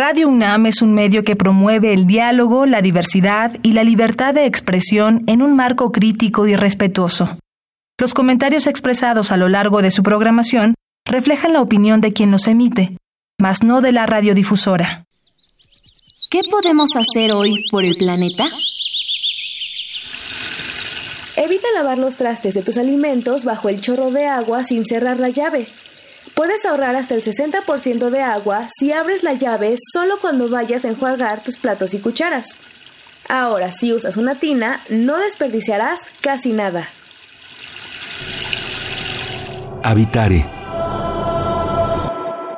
Radio 0.00 0.28
UNAM 0.28 0.66
es 0.66 0.80
un 0.80 0.94
medio 0.94 1.24
que 1.24 1.34
promueve 1.34 1.92
el 1.92 2.06
diálogo, 2.06 2.66
la 2.66 2.82
diversidad 2.82 3.56
y 3.64 3.72
la 3.72 3.82
libertad 3.82 4.32
de 4.32 4.46
expresión 4.46 5.24
en 5.26 5.42
un 5.42 5.56
marco 5.56 5.90
crítico 5.90 6.46
y 6.46 6.54
respetuoso. 6.54 7.36
Los 7.98 8.14
comentarios 8.14 8.68
expresados 8.68 9.32
a 9.32 9.36
lo 9.36 9.48
largo 9.48 9.82
de 9.82 9.90
su 9.90 10.04
programación 10.04 10.74
reflejan 11.04 11.52
la 11.52 11.62
opinión 11.62 12.00
de 12.00 12.12
quien 12.12 12.30
los 12.30 12.46
emite, 12.46 12.96
mas 13.40 13.64
no 13.64 13.80
de 13.80 13.90
la 13.90 14.06
radiodifusora. 14.06 15.02
¿Qué 16.30 16.42
podemos 16.48 16.90
hacer 16.94 17.32
hoy 17.32 17.64
por 17.68 17.84
el 17.84 17.96
planeta? 17.96 18.46
Evita 21.34 21.66
lavar 21.74 21.98
los 21.98 22.14
trastes 22.14 22.54
de 22.54 22.62
tus 22.62 22.78
alimentos 22.78 23.44
bajo 23.44 23.68
el 23.68 23.80
chorro 23.80 24.12
de 24.12 24.26
agua 24.26 24.62
sin 24.62 24.84
cerrar 24.84 25.18
la 25.18 25.30
llave. 25.30 25.66
Puedes 26.38 26.64
ahorrar 26.66 26.94
hasta 26.94 27.16
el 27.16 27.24
60% 27.24 28.10
de 28.10 28.20
agua 28.20 28.68
si 28.78 28.92
abres 28.92 29.24
la 29.24 29.32
llave 29.32 29.74
solo 29.92 30.18
cuando 30.20 30.48
vayas 30.48 30.84
a 30.84 30.88
enjuagar 30.90 31.42
tus 31.42 31.56
platos 31.56 31.94
y 31.94 31.98
cucharas. 31.98 32.60
Ahora, 33.28 33.72
si 33.72 33.92
usas 33.92 34.16
una 34.16 34.36
tina, 34.36 34.80
no 34.88 35.18
desperdiciarás 35.18 35.98
casi 36.20 36.52
nada. 36.52 36.88
Habitare. 39.82 40.48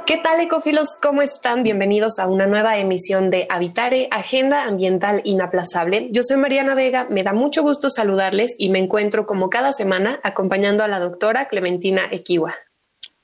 ¿Qué 0.05 0.19
tal 0.19 0.41
ecofilos? 0.41 0.99
¿Cómo 1.01 1.23
están? 1.23 1.63
Bienvenidos 1.63 2.19
a 2.19 2.27
una 2.27 2.47
nueva 2.47 2.77
emisión 2.77 3.31
de 3.31 3.47
Habitare, 3.49 4.09
Agenda 4.11 4.65
Ambiental 4.65 5.23
Inaplazable. 5.25 6.11
Yo 6.13 6.23
soy 6.23 6.37
Mariana 6.37 6.75
Vega, 6.75 7.07
me 7.09 7.23
da 7.23 7.33
mucho 7.33 7.63
gusto 7.63 7.89
saludarles 7.89 8.57
y 8.59 8.69
me 8.69 8.79
encuentro 8.79 9.25
como 9.25 9.49
cada 9.49 9.73
semana 9.73 10.21
acompañando 10.23 10.85
a 10.85 10.89
la 10.89 10.99
doctora 10.99 11.49
Clementina 11.49 12.03
Equiwa. 12.11 12.57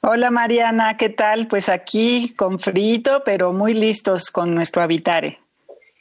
Hola 0.09 0.31
Mariana, 0.31 0.97
¿qué 0.97 1.09
tal? 1.09 1.49
Pues 1.49 1.69
aquí 1.69 2.33
con 2.37 2.61
frito, 2.61 3.23
pero 3.25 3.53
muy 3.53 3.75
listos 3.75 4.31
con 4.31 4.55
nuestro 4.55 4.81
habitare. 4.83 5.41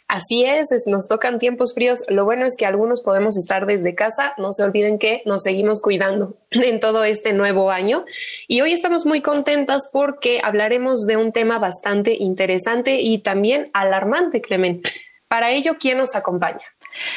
Así 0.08 0.46
es, 0.46 0.68
nos 0.86 1.08
tocan 1.08 1.40
tiempos 1.40 1.74
fríos. 1.74 2.04
Lo 2.10 2.24
bueno 2.24 2.46
es 2.46 2.56
que 2.56 2.68
algunos 2.68 3.02
podemos 3.02 3.36
estar 3.36 3.66
desde 3.66 3.96
casa. 3.96 4.36
No 4.38 4.54
se 4.54 4.62
olviden 4.62 5.00
que 5.00 5.24
nos 5.26 5.42
seguimos 5.42 5.82
cuidando 5.82 6.38
en 6.52 6.80
todo 6.80 7.04
este 7.04 7.34
nuevo 7.34 7.72
año. 7.72 8.06
Y 8.48 8.62
hoy 8.62 8.74
estamos 8.74 9.08
muy 9.08 9.22
contentas 9.22 9.90
porque 9.92 10.40
hablaremos 10.44 11.08
de 11.08 11.18
un 11.18 11.32
tema 11.32 11.58
bastante 11.58 12.14
interesante 12.14 13.02
y 13.02 13.18
también 13.18 13.72
alarmante, 13.74 14.40
Clemen. 14.40 14.84
Para 15.28 15.50
ello, 15.50 15.78
¿quién 15.80 15.98
nos 15.98 16.16
acompaña? 16.16 16.62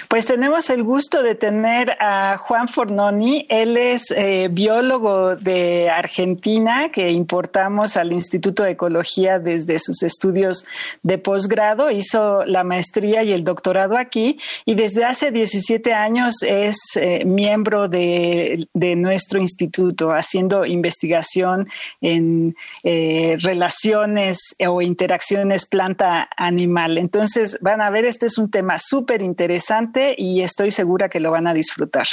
Pues 0.08 0.26
tenemos 0.26 0.70
el 0.70 0.82
gusto 0.82 1.22
de 1.22 1.34
tener 1.34 1.96
a 2.00 2.36
Juan 2.38 2.68
Fornoni. 2.68 3.46
Él 3.48 3.76
es 3.76 4.10
eh, 4.10 4.48
biólogo 4.50 5.36
de 5.36 5.90
Argentina 5.90 6.90
que 6.90 7.10
importamos 7.10 7.96
al 7.96 8.12
Instituto 8.12 8.64
de 8.64 8.72
Ecología 8.72 9.38
desde 9.38 9.78
sus 9.78 10.02
estudios 10.02 10.66
de 11.02 11.18
posgrado. 11.18 11.90
Hizo 11.90 12.44
la 12.44 12.64
maestría 12.64 13.22
y 13.22 13.32
el 13.32 13.44
doctorado 13.44 13.96
aquí 13.96 14.38
y 14.64 14.74
desde 14.74 15.04
hace 15.04 15.30
17 15.30 15.92
años 15.92 16.42
es 16.42 16.76
eh, 16.96 17.24
miembro 17.24 17.88
de, 17.88 18.66
nuestro 18.74 19.38
instituto 19.38 20.12
haciendo 20.12 20.64
investigación 20.64 21.68
en 22.00 22.56
eh, 22.82 23.36
relaciones 23.40 24.56
o 24.66 24.82
interacciones 24.82 25.66
planta-animal. 25.66 26.98
Entonces 26.98 27.58
van 27.60 27.80
a 27.80 27.90
ver, 27.90 28.04
este 28.06 28.26
es 28.26 28.38
un 28.38 28.50
tema 28.50 28.78
súper 28.78 29.22
interesante 29.22 29.67
y 30.16 30.42
estoy 30.42 30.70
segura 30.70 31.08
que 31.08 31.20
lo 31.20 31.30
van 31.30 31.46
a 31.46 31.54
disfrutar. 31.54 32.06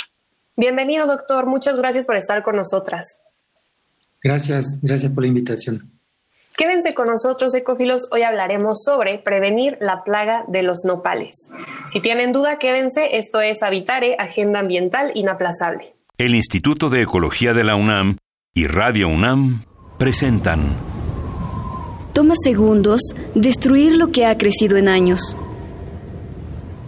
Bienvenido, 0.57 1.07
doctor. 1.07 1.45
Muchas 1.45 1.77
gracias 1.77 2.05
por 2.05 2.15
estar 2.15 2.43
con 2.43 2.55
nosotras. 2.55 3.21
Gracias, 4.21 4.79
gracias 4.81 5.11
por 5.11 5.23
la 5.23 5.27
invitación. 5.27 5.91
Quédense 6.57 6.93
con 6.93 7.07
nosotros, 7.07 7.53
ecófilos. 7.53 8.07
Hoy 8.11 8.23
hablaremos 8.23 8.83
sobre 8.83 9.19
prevenir 9.19 9.77
la 9.81 10.03
plaga 10.03 10.45
de 10.47 10.63
los 10.63 10.85
nopales. 10.85 11.49
Si 11.87 11.99
tienen 11.99 12.31
duda, 12.31 12.57
quédense. 12.59 13.17
Esto 13.17 13.41
es 13.41 13.61
Habitare, 13.61 14.15
Agenda 14.19 14.59
Ambiental 14.59 15.11
Inaplazable. 15.15 15.95
El 16.17 16.33
Instituto 16.33 16.89
de 16.89 17.01
Ecología 17.01 17.53
de 17.53 17.65
la 17.65 17.75
UNAM 17.75 18.17
y 18.53 18.67
Radio 18.67 19.09
UNAM 19.09 19.65
presentan. 19.97 20.61
Toma 22.13 22.35
segundos 22.41 23.01
destruir 23.33 23.97
lo 23.97 24.07
que 24.07 24.25
ha 24.25 24.37
crecido 24.37 24.77
en 24.77 24.87
años 24.87 25.35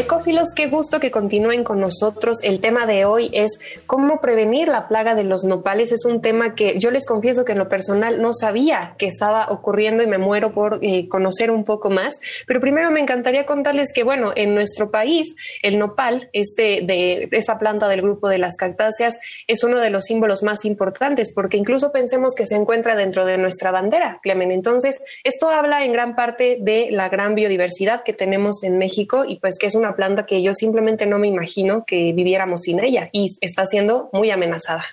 Ecófilos, 0.00 0.54
qué 0.56 0.68
gusto 0.68 0.98
que 0.98 1.10
continúen 1.10 1.62
con 1.62 1.78
nosotros. 1.78 2.42
El 2.42 2.62
tema 2.62 2.86
de 2.86 3.04
hoy 3.04 3.28
es 3.34 3.60
cómo 3.84 4.22
prevenir 4.22 4.66
la 4.68 4.88
plaga 4.88 5.14
de 5.14 5.24
los 5.24 5.44
nopales. 5.44 5.92
Es 5.92 6.06
un 6.06 6.22
tema 6.22 6.54
que 6.54 6.78
yo 6.78 6.90
les 6.90 7.04
confieso 7.04 7.44
que 7.44 7.52
en 7.52 7.58
lo 7.58 7.68
personal 7.68 8.22
no 8.22 8.32
sabía 8.32 8.94
que 8.96 9.06
estaba 9.06 9.50
ocurriendo 9.50 10.02
y 10.02 10.06
me 10.06 10.16
muero 10.16 10.54
por 10.54 10.78
eh, 10.80 11.06
conocer 11.06 11.50
un 11.50 11.64
poco 11.64 11.90
más. 11.90 12.18
Pero 12.46 12.60
primero 12.60 12.90
me 12.90 13.00
encantaría 13.00 13.44
contarles 13.44 13.92
que, 13.92 14.02
bueno, 14.02 14.32
en 14.34 14.54
nuestro 14.54 14.90
país 14.90 15.36
el 15.62 15.78
nopal, 15.78 16.30
este 16.32 16.80
de 16.82 17.28
esa 17.32 17.58
planta 17.58 17.86
del 17.86 18.00
grupo 18.00 18.30
de 18.30 18.38
las 18.38 18.56
cactáceas, 18.56 19.20
es 19.46 19.64
uno 19.64 19.80
de 19.80 19.90
los 19.90 20.06
símbolos 20.06 20.42
más 20.42 20.64
importantes 20.64 21.34
porque 21.34 21.58
incluso 21.58 21.92
pensemos 21.92 22.34
que 22.34 22.46
se 22.46 22.56
encuentra 22.56 22.96
dentro 22.96 23.26
de 23.26 23.36
nuestra 23.36 23.70
bandera, 23.70 24.18
Clemen. 24.22 24.50
Entonces, 24.50 25.02
esto 25.24 25.50
habla 25.50 25.84
en 25.84 25.92
gran 25.92 26.16
parte 26.16 26.56
de 26.58 26.88
la 26.90 27.10
gran 27.10 27.34
biodiversidad 27.34 28.02
que 28.02 28.14
tenemos 28.14 28.62
en 28.62 28.78
México 28.78 29.26
y 29.26 29.40
pues 29.40 29.58
que 29.58 29.66
es 29.66 29.74
una 29.74 29.89
planta 29.94 30.26
que 30.26 30.42
yo 30.42 30.54
simplemente 30.54 31.06
no 31.06 31.18
me 31.18 31.28
imagino 31.28 31.84
que 31.84 32.12
viviéramos 32.12 32.62
sin 32.62 32.82
ella 32.82 33.08
y 33.12 33.28
está 33.40 33.66
siendo 33.66 34.10
muy 34.12 34.30
amenazada. 34.30 34.84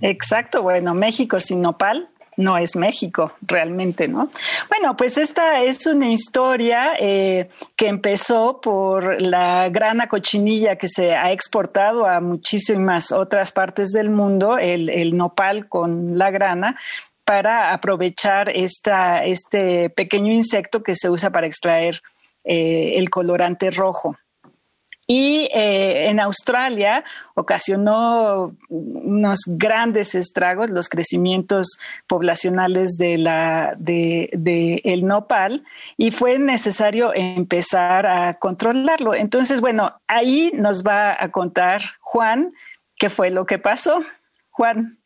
Exacto, 0.00 0.62
bueno, 0.62 0.94
México 0.94 1.40
sin 1.40 1.60
nopal 1.60 2.08
no 2.36 2.58
es 2.58 2.76
México 2.76 3.32
realmente, 3.42 4.08
¿no? 4.08 4.30
Bueno, 4.68 4.96
pues 4.96 5.16
esta 5.16 5.62
es 5.62 5.86
una 5.86 6.12
historia 6.12 6.94
eh, 7.00 7.48
que 7.76 7.88
empezó 7.88 8.60
por 8.60 9.20
la 9.20 9.68
grana 9.70 10.08
cochinilla 10.08 10.76
que 10.76 10.88
se 10.88 11.14
ha 11.14 11.32
exportado 11.32 12.06
a 12.06 12.20
muchísimas 12.20 13.10
otras 13.12 13.52
partes 13.52 13.90
del 13.92 14.10
mundo, 14.10 14.58
el, 14.58 15.16
nopal 15.16 15.68
con 15.68 16.18
la 16.18 16.30
grana, 16.30 16.78
para 17.24 17.72
aprovechar 17.72 18.50
esta, 18.50 19.24
este 19.24 19.90
pequeño 19.90 20.32
insecto 20.32 20.82
que 20.82 20.94
se 20.94 21.10
usa 21.10 21.30
para 21.30 21.46
extraer 21.46 22.02
eh, 22.44 22.92
el 22.96 23.10
colorante 23.10 23.70
rojo. 23.70 24.16
Y 25.08 25.48
eh, 25.54 26.08
en 26.08 26.18
Australia 26.18 27.04
ocasionó 27.34 28.56
unos 28.68 29.38
grandes 29.46 30.16
estragos, 30.16 30.70
los 30.70 30.88
crecimientos 30.88 31.78
poblacionales 32.08 32.96
de 32.98 33.16
la, 33.16 33.76
de, 33.78 34.80
el 34.84 35.06
nopal, 35.06 35.64
y 35.96 36.10
fue 36.10 36.40
necesario 36.40 37.12
empezar 37.14 38.06
a 38.06 38.34
controlarlo. 38.34 39.14
Entonces, 39.14 39.60
bueno, 39.60 39.92
ahí 40.08 40.52
nos 40.56 40.82
va 40.82 41.16
a 41.22 41.30
contar 41.30 41.82
Juan 42.00 42.50
qué 42.98 43.08
fue 43.08 43.30
lo 43.30 43.44
que 43.44 43.58
pasó. 43.58 44.00
Juan. 44.50 44.98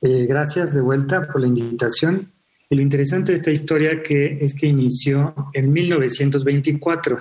Eh, 0.00 0.26
gracias 0.26 0.72
de 0.72 0.80
vuelta 0.80 1.22
por 1.22 1.40
la 1.40 1.48
invitación. 1.48 2.32
Y 2.68 2.76
lo 2.76 2.82
interesante 2.82 3.32
de 3.32 3.38
esta 3.38 3.50
historia 3.50 4.00
que 4.00 4.38
es 4.40 4.54
que 4.54 4.68
inició 4.68 5.34
en 5.54 5.72
1924 5.72 7.20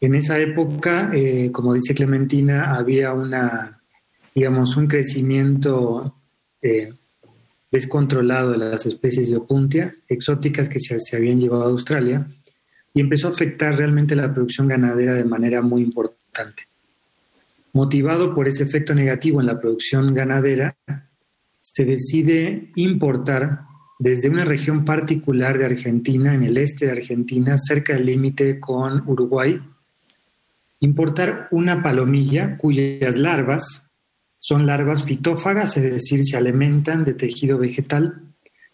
en 0.00 0.14
esa 0.14 0.38
época, 0.38 1.10
eh, 1.14 1.50
como 1.52 1.74
dice 1.74 1.94
Clementina, 1.94 2.74
había 2.74 3.12
una, 3.12 3.80
digamos, 4.34 4.76
un 4.76 4.86
crecimiento 4.86 6.14
eh, 6.60 6.92
descontrolado 7.70 8.52
de 8.52 8.58
las 8.58 8.86
especies 8.86 9.30
de 9.30 9.36
opuntia 9.36 9.94
exóticas 10.08 10.68
que 10.68 10.80
se, 10.80 10.98
se, 11.00 11.16
habían 11.16 11.40
llevado 11.40 11.64
a 11.64 11.68
Australia 11.68 12.26
y 12.92 13.00
empezó 13.00 13.28
a 13.28 13.30
afectar 13.30 13.76
realmente 13.76 14.16
la 14.16 14.32
producción 14.32 14.68
ganadera 14.68 15.14
de 15.14 15.24
manera 15.24 15.62
muy 15.62 15.82
importante. 15.82 16.64
Motivado 17.72 18.34
por 18.34 18.48
ese 18.48 18.64
efecto 18.64 18.94
negativo 18.94 19.40
en 19.40 19.46
la 19.46 19.60
producción 19.60 20.14
ganadera, 20.14 20.76
se 21.60 21.84
decide 21.84 22.70
importar 22.76 23.62
desde 23.98 24.28
una 24.28 24.44
región 24.44 24.84
particular 24.84 25.58
de 25.58 25.66
Argentina, 25.66 26.34
en 26.34 26.42
el 26.42 26.58
este 26.58 26.86
de 26.86 26.92
Argentina, 26.92 27.56
cerca 27.58 27.94
del 27.94 28.06
límite 28.06 28.60
con 28.60 29.02
Uruguay, 29.06 29.60
Importar 30.86 31.48
una 31.50 31.82
palomilla 31.82 32.56
cuyas 32.56 33.16
larvas 33.16 33.90
son 34.36 34.66
larvas 34.66 35.02
fitófagas, 35.02 35.76
es 35.76 35.82
decir, 35.82 36.24
se 36.24 36.36
alimentan 36.36 37.04
de 37.04 37.14
tejido 37.14 37.58
vegetal, 37.58 38.22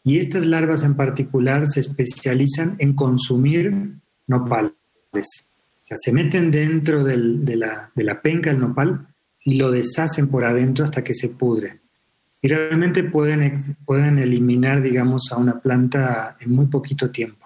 y 0.04 0.18
estas 0.18 0.44
larvas 0.44 0.82
en 0.82 0.94
particular 0.94 1.66
se 1.66 1.80
especializan 1.80 2.76
en 2.80 2.92
consumir 2.92 3.94
nopales. 4.26 4.74
O 5.14 5.84
sea, 5.84 5.96
se 5.96 6.12
meten 6.12 6.50
dentro 6.50 7.02
de, 7.02 7.16
la, 7.56 7.90
de 7.94 8.04
la 8.04 8.20
penca 8.20 8.50
del 8.50 8.60
nopal 8.60 9.06
y 9.42 9.54
lo 9.54 9.70
deshacen 9.70 10.28
por 10.28 10.44
adentro 10.44 10.84
hasta 10.84 11.02
que 11.02 11.14
se 11.14 11.30
pudre. 11.30 11.80
Y 12.42 12.48
realmente 12.48 13.04
pueden, 13.04 13.56
pueden 13.86 14.18
eliminar, 14.18 14.82
digamos, 14.82 15.32
a 15.32 15.38
una 15.38 15.60
planta 15.60 16.36
en 16.40 16.52
muy 16.52 16.66
poquito 16.66 17.10
tiempo. 17.10 17.41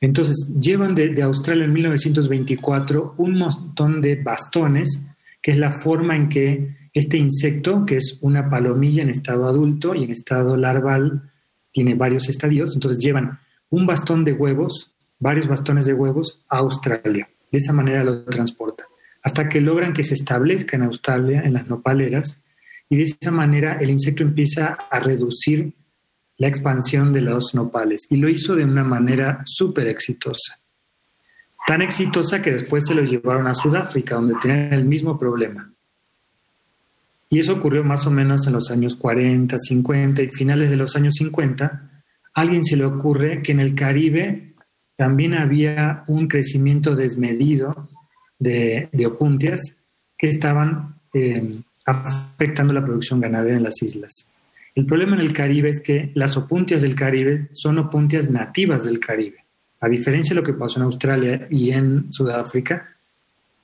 Entonces, 0.00 0.50
llevan 0.60 0.94
de, 0.94 1.22
Australia 1.22 1.64
en 1.64 1.72
1924 1.72 3.14
un 3.16 3.38
montón 3.38 4.00
de 4.00 4.16
bastones, 4.16 5.02
que 5.40 5.52
es 5.52 5.58
la 5.58 5.72
forma 5.72 6.16
en 6.16 6.28
que 6.28 6.76
este 6.92 7.16
insecto, 7.16 7.84
que 7.84 7.96
es 7.96 8.18
una 8.20 8.48
palomilla 8.48 9.02
en 9.02 9.10
estado 9.10 9.46
adulto 9.46 9.94
y 9.94 10.04
en 10.04 10.10
estado 10.10 10.56
larval, 10.56 11.30
tiene 11.72 11.94
varios 11.94 12.28
estadios, 12.28 12.74
entonces 12.74 13.04
llevan 13.04 13.40
un 13.70 13.86
bastón 13.86 14.24
de 14.24 14.32
huevos, 14.32 14.92
varios 15.18 15.48
bastones 15.48 15.86
de 15.86 15.94
huevos 15.94 16.44
a 16.48 16.58
Australia. 16.58 17.28
De 17.50 17.58
esa 17.58 17.72
manera 17.72 18.04
lo 18.04 18.24
transportan, 18.24 18.86
hasta 19.22 19.48
que 19.48 19.60
logran 19.60 19.92
que 19.92 20.04
se 20.04 20.14
establezca 20.14 20.76
en 20.76 20.82
Australia, 20.82 21.42
en 21.44 21.54
las 21.54 21.68
nopaleras, 21.68 22.40
y 22.88 22.96
de 22.96 23.02
esa 23.04 23.30
manera 23.30 23.78
el 23.80 23.90
insecto 23.90 24.22
empieza 24.22 24.78
a 24.90 25.00
reducir 25.00 25.72
la 26.38 26.48
expansión 26.48 27.12
de 27.12 27.20
los 27.20 27.54
nopales 27.54 28.06
y 28.10 28.16
lo 28.16 28.28
hizo 28.28 28.56
de 28.56 28.64
una 28.64 28.84
manera 28.84 29.42
súper 29.44 29.88
exitosa. 29.88 30.58
Tan 31.66 31.80
exitosa 31.80 32.42
que 32.42 32.52
después 32.52 32.84
se 32.86 32.94
lo 32.94 33.02
llevaron 33.02 33.46
a 33.46 33.54
Sudáfrica, 33.54 34.16
donde 34.16 34.34
tenían 34.40 34.72
el 34.74 34.84
mismo 34.84 35.18
problema. 35.18 35.70
Y 37.30 37.38
eso 37.38 37.54
ocurrió 37.54 37.82
más 37.82 38.06
o 38.06 38.10
menos 38.10 38.46
en 38.46 38.52
los 38.52 38.70
años 38.70 38.96
40, 38.96 39.56
50 39.58 40.22
y 40.22 40.28
finales 40.28 40.70
de 40.70 40.76
los 40.76 40.94
años 40.94 41.14
50. 41.14 41.64
A 42.34 42.40
alguien 42.40 42.62
se 42.62 42.76
le 42.76 42.84
ocurre 42.84 43.42
que 43.42 43.52
en 43.52 43.60
el 43.60 43.74
Caribe 43.74 44.54
también 44.96 45.34
había 45.34 46.04
un 46.06 46.28
crecimiento 46.28 46.94
desmedido 46.94 47.88
de, 48.38 48.88
opuntias 49.06 49.76
que 50.18 50.28
estaban 50.28 51.00
eh, 51.14 51.60
afectando 51.86 52.72
la 52.72 52.84
producción 52.84 53.20
ganadera 53.20 53.56
en 53.56 53.62
las 53.62 53.82
islas. 53.82 54.26
El 54.74 54.86
problema 54.86 55.14
en 55.14 55.20
el 55.20 55.32
Caribe 55.32 55.68
es 55.68 55.80
que 55.80 56.10
las 56.14 56.36
opuntias 56.36 56.82
del 56.82 56.96
Caribe 56.96 57.48
son 57.52 57.78
opuntias 57.78 58.28
nativas 58.28 58.84
del 58.84 58.98
Caribe. 58.98 59.44
A 59.80 59.88
diferencia 59.88 60.34
de 60.34 60.40
lo 60.40 60.46
que 60.46 60.52
pasó 60.52 60.80
en 60.80 60.84
Australia 60.84 61.46
y 61.50 61.70
en 61.70 62.12
Sudáfrica, 62.12 62.96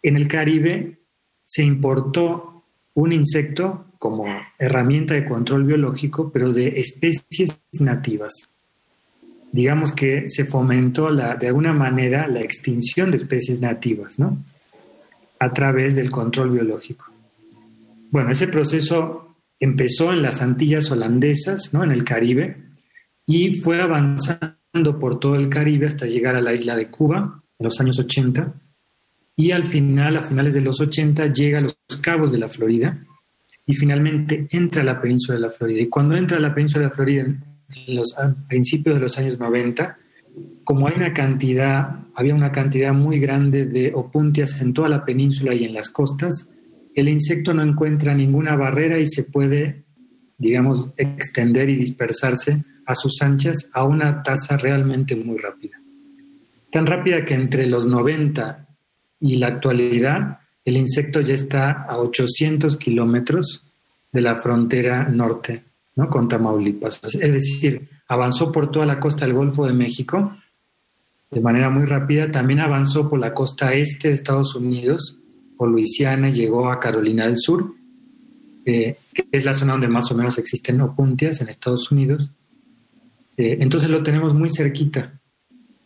en 0.02 0.16
el 0.16 0.28
Caribe 0.28 0.98
se 1.44 1.64
importó 1.64 2.62
un 2.94 3.12
insecto 3.12 3.86
como 3.98 4.26
herramienta 4.58 5.14
de 5.14 5.24
control 5.24 5.64
biológico, 5.64 6.30
pero 6.30 6.52
de 6.52 6.80
especies 6.80 7.60
nativas. 7.80 8.48
Digamos 9.52 9.92
que 9.92 10.24
se 10.28 10.44
fomentó 10.44 11.10
la, 11.10 11.34
de 11.34 11.48
alguna 11.48 11.72
manera 11.72 12.28
la 12.28 12.40
extinción 12.40 13.10
de 13.10 13.16
especies 13.16 13.60
nativas, 13.60 14.18
¿no? 14.18 14.38
A 15.40 15.52
través 15.52 15.96
del 15.96 16.10
control 16.10 16.50
biológico. 16.50 17.06
Bueno, 18.10 18.30
ese 18.30 18.46
proceso 18.46 19.29
empezó 19.60 20.12
en 20.12 20.22
las 20.22 20.42
Antillas 20.42 20.90
holandesas, 20.90 21.72
¿no? 21.72 21.84
En 21.84 21.92
el 21.92 22.04
Caribe, 22.04 22.56
y 23.26 23.54
fue 23.54 23.80
avanzando 23.80 24.98
por 24.98 25.20
todo 25.20 25.36
el 25.36 25.48
Caribe 25.48 25.86
hasta 25.86 26.06
llegar 26.06 26.34
a 26.34 26.40
la 26.40 26.52
isla 26.52 26.74
de 26.74 26.88
Cuba 26.88 27.42
en 27.58 27.64
los 27.64 27.78
años 27.80 27.98
80 27.98 28.54
y 29.40 29.52
al 29.52 29.66
final, 29.66 30.18
a 30.18 30.22
finales 30.22 30.54
de 30.54 30.60
los 30.60 30.82
80, 30.82 31.32
llega 31.32 31.58
a 31.58 31.62
los 31.62 31.78
cabos 32.02 32.30
de 32.30 32.36
la 32.36 32.48
Florida 32.48 32.98
y 33.64 33.74
finalmente 33.74 34.46
entra 34.50 34.82
a 34.82 34.84
la 34.84 35.00
península 35.00 35.36
de 35.36 35.40
la 35.40 35.50
Florida. 35.50 35.80
Y 35.80 35.88
cuando 35.88 36.14
entra 36.14 36.36
a 36.36 36.40
la 36.40 36.54
península 36.54 36.82
de 36.82 36.88
la 36.90 36.94
Florida 36.94 37.22
en 37.22 37.42
los 37.86 38.14
principios 38.48 38.96
de 38.96 39.00
los 39.00 39.16
años 39.16 39.38
90, 39.38 39.96
como 40.62 40.88
hay 40.88 40.94
una 40.94 41.14
cantidad, 41.14 42.00
había 42.14 42.34
una 42.34 42.52
cantidad 42.52 42.92
muy 42.92 43.18
grande 43.18 43.64
de 43.64 43.92
opuntias 43.94 44.60
en 44.60 44.74
toda 44.74 44.90
la 44.90 45.06
península 45.06 45.54
y 45.54 45.64
en 45.64 45.72
las 45.72 45.88
costas, 45.88 46.50
el 46.94 47.08
insecto 47.08 47.54
no 47.54 47.62
encuentra 47.62 48.14
ninguna 48.14 48.56
barrera 48.56 48.98
y 48.98 49.06
se 49.06 49.24
puede, 49.24 49.84
digamos, 50.38 50.88
extender 50.96 51.68
y 51.68 51.76
dispersarse 51.76 52.64
a 52.86 52.94
sus 52.94 53.22
anchas 53.22 53.68
a 53.72 53.84
una 53.84 54.22
tasa 54.22 54.56
realmente 54.56 55.14
muy 55.14 55.38
rápida. 55.38 55.80
Tan 56.72 56.86
rápida 56.86 57.24
que 57.24 57.34
entre 57.34 57.66
los 57.66 57.86
90 57.86 58.66
y 59.20 59.36
la 59.36 59.48
actualidad, 59.48 60.40
el 60.64 60.76
insecto 60.76 61.20
ya 61.20 61.34
está 61.34 61.70
a 61.70 61.98
800 61.98 62.76
kilómetros 62.76 63.64
de 64.12 64.20
la 64.20 64.36
frontera 64.36 65.08
norte, 65.08 65.62
¿no? 65.96 66.08
Con 66.08 66.28
Tamaulipas. 66.28 67.00
Es 67.04 67.32
decir, 67.32 67.88
avanzó 68.08 68.50
por 68.50 68.70
toda 68.70 68.86
la 68.86 68.98
costa 68.98 69.24
del 69.24 69.34
Golfo 69.34 69.66
de 69.66 69.72
México 69.72 70.36
de 71.30 71.40
manera 71.40 71.70
muy 71.70 71.86
rápida. 71.86 72.30
También 72.30 72.60
avanzó 72.60 73.08
por 73.08 73.20
la 73.20 73.34
costa 73.34 73.72
este 73.74 74.08
de 74.08 74.14
Estados 74.14 74.54
Unidos 74.54 75.19
o 75.60 75.66
Luisiana 75.66 76.30
llegó 76.30 76.70
a 76.70 76.80
Carolina 76.80 77.26
del 77.26 77.36
Sur, 77.36 77.74
eh, 78.64 78.96
que 79.12 79.26
es 79.30 79.44
la 79.44 79.52
zona 79.52 79.72
donde 79.72 79.88
más 79.88 80.10
o 80.10 80.14
menos 80.14 80.38
existen 80.38 80.80
opuntias 80.80 81.42
en 81.42 81.50
Estados 81.50 81.92
Unidos. 81.92 82.32
Eh, 83.36 83.58
entonces 83.60 83.90
lo 83.90 84.02
tenemos 84.02 84.32
muy 84.32 84.48
cerquita. 84.48 85.20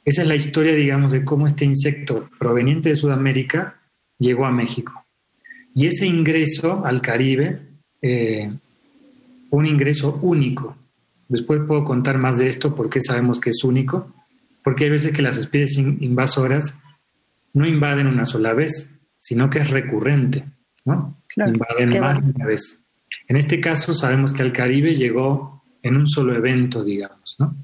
Esa 0.04 0.22
es 0.22 0.28
la 0.28 0.36
historia, 0.36 0.76
digamos, 0.76 1.10
de 1.10 1.24
cómo 1.24 1.48
este 1.48 1.64
insecto 1.64 2.30
proveniente 2.38 2.90
de 2.90 2.94
Sudamérica 2.94 3.80
llegó 4.16 4.46
a 4.46 4.52
México. 4.52 5.04
Y 5.74 5.86
ese 5.86 6.06
ingreso 6.06 6.86
al 6.86 7.02
Caribe 7.02 7.58
eh, 8.00 8.52
un 9.50 9.66
ingreso 9.66 10.20
único. 10.22 10.76
Después 11.28 11.62
puedo 11.66 11.82
contar 11.82 12.18
más 12.18 12.38
de 12.38 12.48
esto 12.48 12.76
porque 12.76 13.00
sabemos 13.00 13.40
que 13.40 13.50
es 13.50 13.64
único, 13.64 14.08
porque 14.62 14.84
hay 14.84 14.90
veces 14.90 15.10
que 15.10 15.22
las 15.22 15.36
especies 15.36 15.78
invasoras 15.78 16.78
no 17.52 17.66
invaden 17.66 18.06
una 18.06 18.24
sola 18.24 18.52
vez, 18.52 18.93
sino 19.24 19.48
que 19.48 19.58
es 19.58 19.70
recurrente, 19.70 20.44
¿no? 20.84 21.16
Invaden 21.34 21.98
más 21.98 22.22
de 22.22 22.30
una 22.30 22.44
vez. 22.44 22.80
En 23.26 23.36
este 23.36 23.58
caso 23.58 23.94
sabemos 23.94 24.34
que 24.34 24.42
al 24.42 24.52
Caribe 24.52 24.94
llegó 24.94 25.64
en 25.82 25.96
un 25.96 26.06
solo 26.06 26.36
evento, 26.36 26.84
digamos, 26.84 27.36
¿no? 27.38 27.56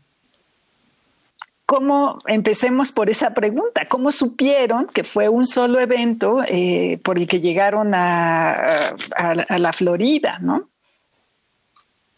¿Cómo, 1.66 2.18
empecemos 2.26 2.92
por 2.92 3.10
esa 3.10 3.34
pregunta, 3.34 3.86
cómo 3.88 4.10
supieron 4.10 4.86
que 4.86 5.04
fue 5.04 5.28
un 5.28 5.46
solo 5.46 5.78
evento 5.80 6.42
eh, 6.48 6.98
por 7.04 7.18
el 7.18 7.26
que 7.26 7.42
llegaron 7.42 7.94
a, 7.94 8.94
a, 9.14 9.58
la 9.58 9.72
Florida, 9.74 10.38
¿no? 10.40 10.70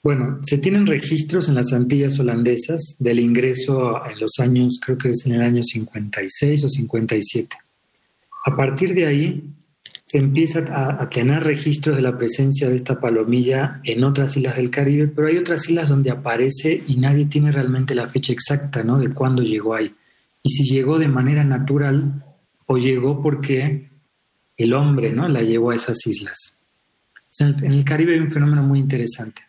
Bueno, 0.05 0.38
se 0.43 0.59
tienen 0.59 0.87
registros 0.87 1.49
en 1.49 1.56
las 1.56 1.73
Antillas 1.73 2.19
holandesas 2.21 2.95
del 3.00 3.19
ingreso 3.19 4.06
en 4.06 4.21
los 4.21 4.38
años, 4.38 4.79
creo 4.81 4.97
que 4.97 5.11
es 5.11 5.27
en 5.27 5.33
el 5.33 5.43
año 5.43 5.62
56 5.65 6.65
o 6.65 6.71
57. 6.71 7.56
A 8.44 8.56
partir 8.56 8.94
de 8.94 9.06
ahí 9.06 9.53
se 10.05 10.19
empieza 10.19 10.65
a, 11.00 11.09
tener 11.09 11.43
registros 11.44 11.97
de 11.97 12.03
la 12.03 12.19
presencia 12.19 12.69
de 12.69 12.77
esta 12.77 13.00
palomilla 13.00 13.81
en 13.85 14.05
otras 14.05 14.37
islas 14.37 14.57
del 14.57 14.69
Caribe, 14.69 15.09
pero 15.09 15.28
hay 15.28 15.38
otras 15.38 15.69
islas 15.71 15.88
donde 15.88 16.11
aparece 16.11 16.83
y 16.87 16.97
nadie 16.97 17.26
tiene 17.26 17.50
realmente 17.50 17.95
la 17.95 18.09
fecha 18.09 18.33
exacta 18.33 18.83
¿no? 18.83 18.99
de 18.99 19.11
cuándo 19.11 19.43
llegó 19.43 19.75
ahí. 19.75 19.95
Y 20.43 20.50
si 20.50 20.64
llegó 20.64 20.99
de 20.99 21.09
manera 21.09 21.45
natural 21.45 22.25
o 22.66 22.76
llegó 22.76 23.23
porque 23.23 23.88
el 24.57 24.75
hombre 24.75 25.12
¿no? 25.12 25.28
la 25.28 25.43
llevó 25.43 25.71
a 25.71 25.76
esas 25.76 26.07
islas. 26.07 26.57
En 27.38 27.73
el 27.73 27.85
Caribe 27.85 28.12
hay 28.12 28.21
un 28.21 28.31
fenómeno 28.31 28.62
muy 28.62 28.81
interesante. 28.81 29.43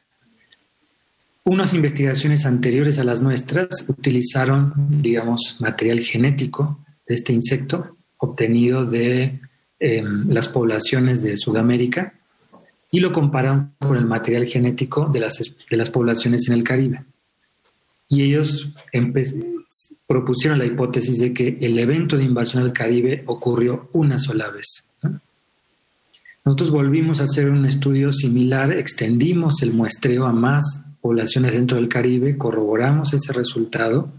Unas 1.44 1.74
investigaciones 1.74 2.46
anteriores 2.46 3.00
a 3.00 3.04
las 3.04 3.20
nuestras 3.20 3.68
utilizaron, 3.90 4.74
digamos, 5.02 5.58
material 5.60 6.00
genético 6.00 6.80
de 7.06 7.16
este 7.16 7.34
insecto 7.34 7.98
obtenido 8.24 8.86
de 8.86 9.40
em, 9.80 10.30
las 10.30 10.48
poblaciones 10.48 11.22
de 11.22 11.36
Sudamérica 11.36 12.14
y 12.90 13.00
lo 13.00 13.12
comparan 13.12 13.74
con 13.80 13.98
el 13.98 14.06
material 14.06 14.46
genético 14.46 15.10
de 15.12 15.20
las, 15.20 15.40
de 15.70 15.78
las 15.78 15.90
poblaciones 15.90 16.48
en 16.48 16.54
el 16.54 16.64
Caribe. 16.64 17.04
Y 18.08 18.24
ellos 18.24 18.70
propusieron 20.08 20.60
la 20.60 20.66
hipótesis 20.66 21.18
de 21.18 21.34
que 21.34 21.58
el 21.60 21.78
evento 21.80 22.16
de 22.16 22.24
invasión 22.24 22.64
al 22.64 22.72
Caribe 22.72 23.24
ocurrió 23.26 23.90
una 23.94 24.18
sola 24.20 24.50
vez. 24.50 24.86
Nosotros 26.46 26.72
volvimos 26.72 27.20
a 27.20 27.24
hacer 27.24 27.50
un 27.50 27.66
estudio 27.66 28.12
similar, 28.12 28.72
extendimos 28.72 29.62
el 29.64 29.72
muestreo 29.72 30.26
a 30.26 30.34
más 30.34 30.84
poblaciones 31.02 31.54
dentro 31.54 31.78
del 31.78 31.90
Caribe, 31.90 32.38
corroboramos 32.38 33.14
ese 33.14 33.34
resultado 33.34 34.10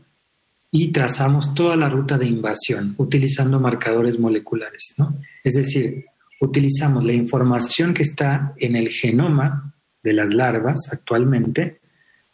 y 0.76 0.88
trazamos 0.88 1.54
toda 1.54 1.76
la 1.76 1.88
ruta 1.88 2.18
de 2.18 2.26
invasión 2.26 2.96
utilizando 2.98 3.60
marcadores 3.60 4.18
moleculares. 4.18 4.94
¿no? 4.96 5.14
Es 5.44 5.54
decir, 5.54 6.06
utilizamos 6.40 7.04
la 7.04 7.12
información 7.12 7.94
que 7.94 8.02
está 8.02 8.54
en 8.56 8.74
el 8.74 8.88
genoma 8.88 9.72
de 10.02 10.12
las 10.14 10.34
larvas 10.34 10.88
actualmente 10.90 11.78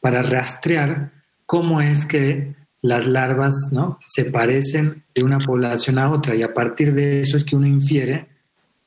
para 0.00 0.22
rastrear 0.22 1.12
cómo 1.44 1.82
es 1.82 2.06
que 2.06 2.54
las 2.80 3.06
larvas 3.06 3.54
¿no? 3.72 3.98
se 4.06 4.24
parecen 4.24 5.04
de 5.14 5.22
una 5.22 5.40
población 5.40 5.98
a 5.98 6.10
otra 6.10 6.34
y 6.34 6.42
a 6.42 6.54
partir 6.54 6.94
de 6.94 7.20
eso 7.20 7.36
es 7.36 7.44
que 7.44 7.56
uno 7.56 7.66
infiere 7.66 8.26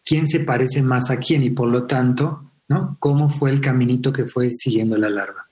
quién 0.04 0.26
se 0.26 0.40
parece 0.40 0.82
más 0.82 1.12
a 1.12 1.18
quién 1.18 1.44
y 1.44 1.52
por 1.52 1.68
lo 1.68 1.86
tanto 1.86 2.50
¿no? 2.70 2.98
cómo 3.00 3.30
fue 3.30 3.52
el 3.52 3.62
caminito 3.62 4.12
que 4.12 4.26
fue 4.26 4.50
siguiendo 4.50 4.98
la 4.98 5.12
larva. 5.12 5.48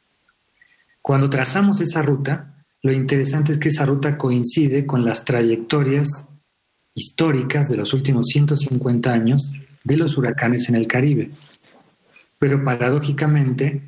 Cuando 1.03 1.29
trazamos 1.29 1.81
esa 1.81 2.01
ruta, 2.01 2.50
lo 2.83 2.91
interesante 2.91 3.51
es 3.51 3.59
que 3.59 3.69
esa 3.69 3.85
ruta 3.85 4.17
coincide 4.17 4.85
con 4.85 5.05
las 5.05 5.23
trayectorias 5.23 6.27
históricas 6.95 7.69
de 7.69 7.77
los 7.77 7.93
últimos 7.93 8.27
150 8.27 9.13
años 9.13 9.53
de 9.83 9.97
los 9.97 10.17
huracanes 10.17 10.67
en 10.69 10.75
el 10.75 10.87
Caribe. 10.87 11.31
Pero 12.39 12.63
paradójicamente, 12.63 13.81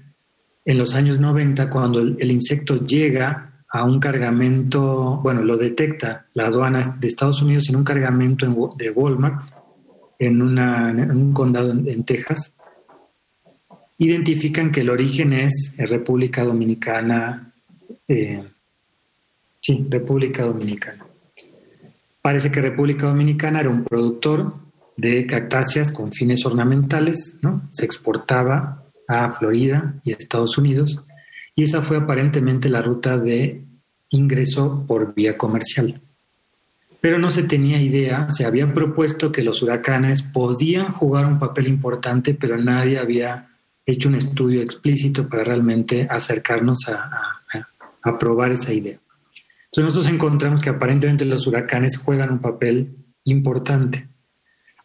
en 0.64 0.78
los 0.78 0.94
años 0.94 1.20
90, 1.20 1.70
cuando 1.70 2.00
el, 2.00 2.32
insecto 2.32 2.86
llega 2.86 3.64
a 3.68 3.84
un 3.84 4.00
cargamento, 4.00 5.20
bueno, 5.24 5.44
lo 5.44 5.58
detecta 5.58 6.28
la 6.36 6.46
aduana 6.46 6.96
de 7.00 7.08
Estados 7.08 7.42
Unidos 7.42 7.68
en 7.70 7.78
un 7.78 7.84
cargamento 7.84 8.76
de 8.78 8.92
Walmart, 8.92 9.42
en, 10.20 10.42
un 10.42 11.34
condado 11.34 11.72
en, 11.72 12.04
Texas, 12.04 12.56
identifican 13.98 14.72
que 14.72 14.82
el 14.82 14.92
origen 14.92 15.34
es 15.34 15.76
República 15.78 16.44
Dominicana, 16.44 17.54
eh, 18.08 18.44
sí, 19.64 19.88
República 19.90 20.44
Dominicana. 20.44 21.06
Parece 22.22 22.52
que 22.52 22.62
República 22.62 23.08
Dominicana 23.08 23.62
era 23.62 23.70
un 23.70 23.84
productor 23.84 24.54
de 24.96 25.26
cactáceas 25.26 25.92
con 25.92 26.12
fines 26.12 26.46
ornamentales, 26.46 27.38
¿no? 27.42 27.68
Se 27.72 27.86
exportaba 27.86 28.84
a 29.08 29.32
Florida 29.32 29.96
y 30.04 30.12
a 30.12 30.18
Estados 30.18 30.58
Unidos 30.58 31.02
y 31.56 31.64
esa 31.64 31.82
fue 31.82 31.98
aparentemente 31.98 32.70
la 32.70 32.82
ruta 32.82 33.18
de 33.18 33.64
ingreso 34.10 34.86
por 34.88 35.14
vía 35.14 35.38
comercial. 35.38 36.02
Pero 37.02 37.20
no 37.20 37.30
se 37.30 37.44
tenía 37.44 37.82
idea, 37.82 38.30
se 38.30 38.46
había 38.46 38.74
propuesto 38.74 39.32
que 39.32 39.44
los 39.44 39.62
huracanes 39.62 40.22
podían 40.22 40.94
jugar 40.94 41.26
un 41.26 41.40
papel 41.40 41.68
importante, 41.68 42.34
pero 42.34 42.58
nadie 42.58 42.98
había 42.98 43.50
hecho 43.86 44.08
un 44.08 44.16
estudio 44.16 44.62
explícito 44.62 45.28
para 45.28 45.44
realmente 45.44 46.08
acercarnos 46.10 46.88
a, 46.88 47.42
a 48.02 48.18
probar 48.18 48.54
esa 48.54 48.74
idea. 48.74 48.98
Entonces 49.74 49.96
nosotros 49.96 50.14
encontramos 50.14 50.62
que 50.62 50.70
aparentemente 50.70 51.26
los 51.26 51.48
huracanes 51.48 51.98
juegan 51.98 52.30
un 52.30 52.40
papel 52.40 52.96
importante. 53.24 54.08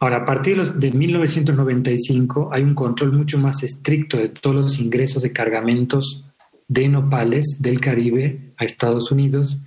Ahora, 0.00 0.18
a 0.18 0.24
partir 0.24 0.62
de 0.62 0.92
1995 0.92 2.48
hay 2.50 2.62
un 2.62 2.74
control 2.74 3.12
mucho 3.12 3.36
más 3.36 3.62
estricto 3.62 4.16
de 4.16 4.30
todos 4.30 4.56
los 4.56 4.78
ingresos 4.78 5.22
de 5.22 5.30
cargamentos 5.30 6.24
de 6.68 6.88
nopales 6.88 7.58
del 7.60 7.82
Caribe 7.82 8.54
a 8.56 8.64
Estados 8.64 9.12
Unidos. 9.12 9.58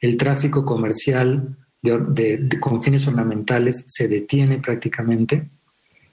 El 0.00 0.16
tráfico 0.16 0.64
comercial 0.64 1.56
de, 1.82 2.48
con 2.60 2.80
fines 2.80 3.04
ornamentales 3.08 3.82
se 3.88 4.06
detiene 4.06 4.58
prácticamente. 4.58 5.48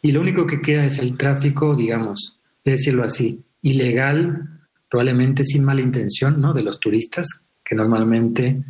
Y 0.01 0.11
lo 0.11 0.21
único 0.21 0.47
que 0.47 0.61
queda 0.61 0.87
es 0.87 0.97
el 0.97 1.17
tráfico, 1.17 1.75
digamos, 1.75 2.39
de 2.63 2.71
decirlo 2.71 3.03
así, 3.03 3.43
ilegal, 3.61 4.65
probablemente 4.89 5.43
sin 5.43 5.63
mala 5.63 5.81
intención, 5.81 6.41
¿no? 6.41 6.51
De 6.51 6.63
los 6.63 6.79
turistas 6.79 7.44
que 7.65 7.75
normalmente 7.75 8.63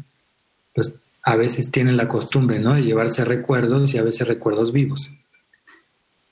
pues, 0.73 0.95
a 1.21 1.35
veces 1.35 1.69
tienen 1.69 1.97
la 1.97 2.07
costumbre 2.07 2.59
¿no? 2.59 2.73
de 2.73 2.83
llevarse 2.83 3.25
recuerdos 3.25 3.93
y 3.93 3.97
a 3.97 4.03
veces 4.03 4.27
recuerdos 4.27 4.71
vivos. 4.71 5.11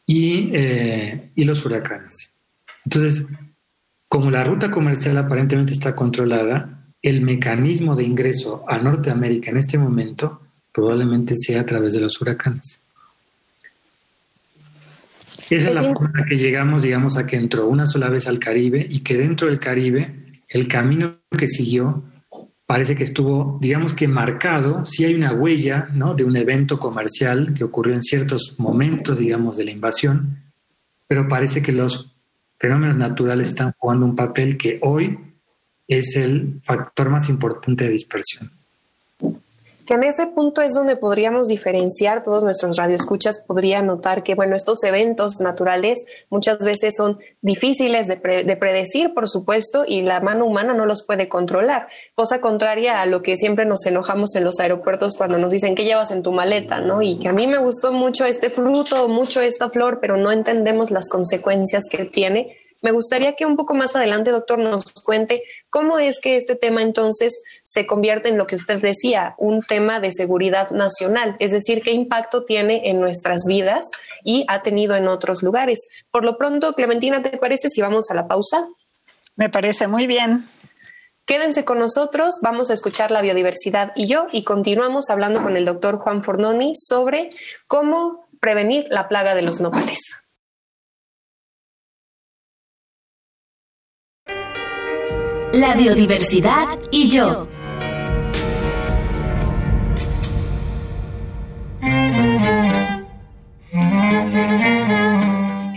Y, 0.05 0.49
eh, 0.53 1.31
y 1.35 1.43
los 1.43 1.65
huracanes. 1.65 2.31
Entonces, 2.85 3.27
como 4.07 4.31
la 4.31 4.43
ruta 4.43 4.71
comercial 4.71 5.17
aparentemente 5.17 5.73
está 5.73 5.95
controlada, 5.95 6.85
el 7.01 7.21
mecanismo 7.21 7.95
de 7.95 8.03
ingreso 8.03 8.63
a 8.67 8.77
Norteamérica 8.77 9.51
en 9.51 9.57
este 9.57 9.77
momento 9.77 10.41
probablemente 10.71 11.35
sea 11.35 11.61
a 11.61 11.65
través 11.65 11.93
de 11.93 12.01
los 12.01 12.19
huracanes. 12.21 12.79
Esa 15.49 15.69
es 15.69 15.75
la 15.75 15.83
forma 15.83 16.11
en 16.13 16.21
la 16.21 16.25
que 16.25 16.37
llegamos, 16.37 16.83
digamos, 16.83 17.17
a 17.17 17.25
que 17.25 17.35
entró 17.35 17.67
una 17.67 17.85
sola 17.85 18.09
vez 18.09 18.27
al 18.27 18.39
Caribe 18.39 18.85
y 18.89 19.01
que 19.01 19.17
dentro 19.17 19.47
del 19.47 19.59
Caribe 19.59 20.23
el 20.47 20.67
camino 20.67 21.17
que 21.37 21.47
siguió 21.47 22.03
parece 22.65 22.95
que 22.95 23.03
estuvo, 23.03 23.57
digamos 23.61 23.93
que 23.93 24.07
marcado, 24.07 24.85
sí 24.85 25.05
hay 25.05 25.15
una 25.15 25.33
huella 25.33 25.89
¿no? 25.93 26.13
de 26.13 26.23
un 26.23 26.35
evento 26.35 26.79
comercial 26.79 27.53
que 27.53 27.63
ocurrió 27.63 27.93
en 27.93 28.03
ciertos 28.03 28.55
momentos, 28.57 29.17
digamos, 29.19 29.57
de 29.57 29.65
la 29.65 29.71
invasión, 29.71 30.43
pero 31.07 31.27
parece 31.27 31.61
que 31.61 31.71
los 31.71 32.15
fenómenos 32.57 32.95
naturales 32.95 33.49
están 33.49 33.73
jugando 33.77 34.05
un 34.05 34.15
papel 34.15 34.57
que 34.57 34.79
hoy 34.81 35.19
es 35.87 36.15
el 36.15 36.61
factor 36.63 37.09
más 37.09 37.29
importante 37.29 37.83
de 37.83 37.91
dispersión 37.91 38.62
que 39.85 39.95
en 39.95 40.03
ese 40.03 40.27
punto 40.27 40.61
es 40.61 40.73
donde 40.73 40.95
podríamos 40.95 41.47
diferenciar, 41.47 42.23
todos 42.23 42.43
nuestros 42.43 42.77
radioescuchas 42.77 43.43
podrían 43.45 43.87
notar 43.87 44.23
que, 44.23 44.35
bueno, 44.35 44.55
estos 44.55 44.83
eventos 44.83 45.41
naturales 45.41 46.05
muchas 46.29 46.59
veces 46.59 46.95
son 46.95 47.19
difíciles 47.41 48.07
de, 48.07 48.17
predecir, 48.17 49.13
por 49.13 49.27
supuesto, 49.27 49.83
y 49.87 50.01
la 50.01 50.21
mano 50.21 50.45
humana 50.45 50.73
no 50.73 50.85
los 50.85 51.05
puede 51.05 51.27
controlar, 51.27 51.87
cosa 52.15 52.39
contraria 52.39 53.01
a 53.01 53.05
lo 53.05 53.21
que 53.21 53.35
siempre 53.35 53.65
nos 53.65 53.85
enojamos 53.85 54.35
en 54.35 54.43
los 54.43 54.59
aeropuertos 54.59 55.17
cuando 55.17 55.37
nos 55.37 55.51
dicen 55.51 55.75
que 55.75 55.85
llevas 55.85 56.11
en 56.11 56.23
tu 56.23 56.31
maleta, 56.31 56.79
¿no? 56.79 57.01
Y 57.01 57.19
que 57.19 57.27
a 57.27 57.33
mí 57.33 57.47
me 57.47 57.57
gustó 57.57 57.91
mucho 57.91 58.25
este 58.25 58.49
fruto, 58.49 59.07
mucho 59.09 59.41
esta 59.41 59.69
flor, 59.69 59.99
pero 59.99 60.17
no 60.17 60.31
entendemos 60.31 60.91
las 60.91 61.09
consecuencias 61.09 61.83
que 61.91 62.05
tiene. 62.05 62.57
Me 62.81 62.91
gustaría 62.91 63.35
que 63.35 63.45
un 63.45 63.55
poco 63.55 63.75
más 63.75 63.95
adelante, 63.95 64.31
doctor, 64.31 64.59
nos 64.59 64.83
cuente 65.05 65.43
¿Cómo 65.73 65.97
es 65.97 66.21
que 66.21 66.35
este 66.37 66.55
tema 66.55 66.83
entonces 66.83 67.43
se 67.63 67.87
convierte 67.87 68.29
en 68.29 68.37
lo 68.37 68.45
que 68.45 68.53
usted 68.53 68.79
decía, 68.79 69.33
un 69.39 69.63
tema 69.63 69.99
de 69.99 70.11
seguridad 70.11 70.69
nacional? 70.69 71.35
Es 71.39 71.51
decir, 71.51 71.81
¿qué 71.81 71.89
impacto 71.89 72.43
tiene 72.43 72.91
en 72.91 73.01
nuestras 73.01 73.41
vidas 73.47 73.89
y 74.23 74.45
ha 74.49 74.61
tenido 74.61 74.95
en 74.95 75.07
otros 75.07 75.41
lugares? 75.41 75.87
Por 76.11 76.25
lo 76.25 76.37
pronto, 76.37 76.73
Clementina, 76.73 77.23
¿te 77.23 77.39
parece 77.39 77.69
si 77.69 77.81
vamos 77.81 78.11
a 78.11 78.13
la 78.13 78.27
pausa? 78.27 78.67
Me 79.35 79.49
parece 79.49 79.87
muy 79.87 80.05
bien. 80.05 80.45
Quédense 81.25 81.65
con 81.65 81.79
nosotros, 81.79 82.35
vamos 82.43 82.69
a 82.69 82.75
escuchar 82.75 83.09
la 83.09 83.23
biodiversidad 83.23 83.93
y 83.95 84.05
yo 84.05 84.27
y 84.31 84.43
continuamos 84.43 85.09
hablando 85.09 85.41
con 85.41 85.57
el 85.57 85.65
doctor 85.65 85.97
Juan 85.97 86.23
Fornoni 86.23 86.73
sobre 86.75 87.31
cómo 87.65 88.27
prevenir 88.39 88.85
la 88.91 89.07
plaga 89.07 89.33
de 89.33 89.41
los 89.41 89.59
nopales. 89.59 90.22
La 95.53 95.75
biodiversidad 95.75 96.67
y 96.89 97.09
yo. 97.09 97.47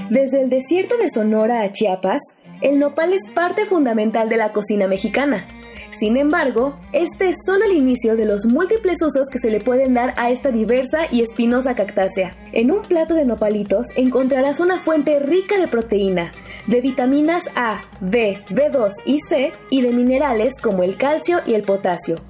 Desde 0.08 0.40
el 0.40 0.48
desierto 0.48 0.96
de 0.96 1.10
Sonora 1.10 1.62
a 1.62 1.72
Chiapas, 1.72 2.22
el 2.62 2.78
nopal 2.78 3.12
es 3.12 3.28
parte 3.34 3.66
fundamental 3.66 4.30
de 4.30 4.38
la 4.38 4.52
cocina 4.52 4.86
mexicana. 4.86 5.46
Sin 5.90 6.16
embargo, 6.16 6.78
este 6.92 7.28
es 7.30 7.36
solo 7.44 7.64
el 7.64 7.72
inicio 7.72 8.16
de 8.16 8.24
los 8.24 8.46
múltiples 8.46 9.00
usos 9.02 9.28
que 9.30 9.38
se 9.38 9.50
le 9.50 9.60
pueden 9.60 9.94
dar 9.94 10.14
a 10.16 10.30
esta 10.30 10.50
diversa 10.50 11.06
y 11.10 11.22
espinosa 11.22 11.74
cactácea. 11.74 12.34
En 12.52 12.70
un 12.70 12.82
plato 12.82 13.14
de 13.14 13.24
nopalitos 13.24 13.88
encontrarás 13.96 14.60
una 14.60 14.80
fuente 14.80 15.18
rica 15.18 15.58
de 15.58 15.68
proteína, 15.68 16.32
de 16.66 16.80
vitaminas 16.80 17.44
A, 17.54 17.82
B, 18.00 18.44
B2 18.50 18.90
y 19.04 19.20
C 19.20 19.52
y 19.70 19.82
de 19.82 19.92
minerales 19.92 20.54
como 20.60 20.82
el 20.82 20.96
calcio 20.96 21.40
y 21.46 21.54
el 21.54 21.62
potasio. 21.62 22.20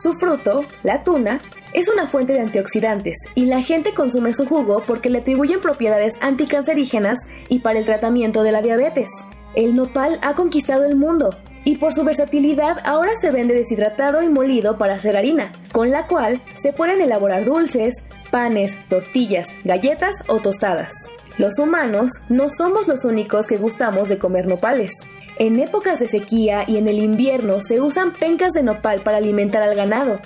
Su 0.00 0.14
fruto, 0.14 0.64
la 0.82 1.02
tuna, 1.02 1.40
es 1.72 1.90
una 1.90 2.06
fuente 2.06 2.32
de 2.32 2.40
antioxidantes 2.40 3.18
y 3.34 3.46
la 3.46 3.60
gente 3.60 3.92
consume 3.92 4.32
su 4.32 4.46
jugo 4.46 4.82
porque 4.86 5.10
le 5.10 5.18
atribuyen 5.18 5.60
propiedades 5.60 6.14
anticancerígenas 6.22 7.18
y 7.50 7.58
para 7.58 7.78
el 7.78 7.84
tratamiento 7.84 8.42
de 8.42 8.52
la 8.52 8.62
diabetes. 8.62 9.10
El 9.54 9.76
nopal 9.76 10.18
ha 10.22 10.34
conquistado 10.34 10.84
el 10.84 10.96
mundo 10.96 11.30
y 11.66 11.78
por 11.78 11.92
su 11.92 12.04
versatilidad 12.04 12.76
ahora 12.84 13.10
se 13.20 13.32
vende 13.32 13.52
deshidratado 13.52 14.22
y 14.22 14.28
molido 14.28 14.78
para 14.78 14.94
hacer 14.94 15.16
harina, 15.16 15.50
con 15.72 15.90
la 15.90 16.06
cual 16.06 16.40
se 16.54 16.72
pueden 16.72 17.00
elaborar 17.00 17.44
dulces, 17.44 18.04
panes, 18.30 18.78
tortillas, 18.88 19.52
galletas 19.64 20.14
o 20.28 20.38
tostadas. 20.38 20.94
Los 21.38 21.58
humanos 21.58 22.12
no 22.28 22.48
somos 22.50 22.86
los 22.86 23.04
únicos 23.04 23.48
que 23.48 23.56
gustamos 23.56 24.08
de 24.08 24.16
comer 24.16 24.46
nopales. 24.46 24.92
En 25.40 25.58
épocas 25.58 25.98
de 25.98 26.06
sequía 26.06 26.62
y 26.68 26.76
en 26.76 26.86
el 26.86 27.00
invierno 27.00 27.60
se 27.60 27.80
usan 27.80 28.12
pencas 28.12 28.52
de 28.52 28.62
nopal 28.62 29.02
para 29.02 29.16
alimentar 29.16 29.64
al 29.64 29.74
ganado. 29.74 30.20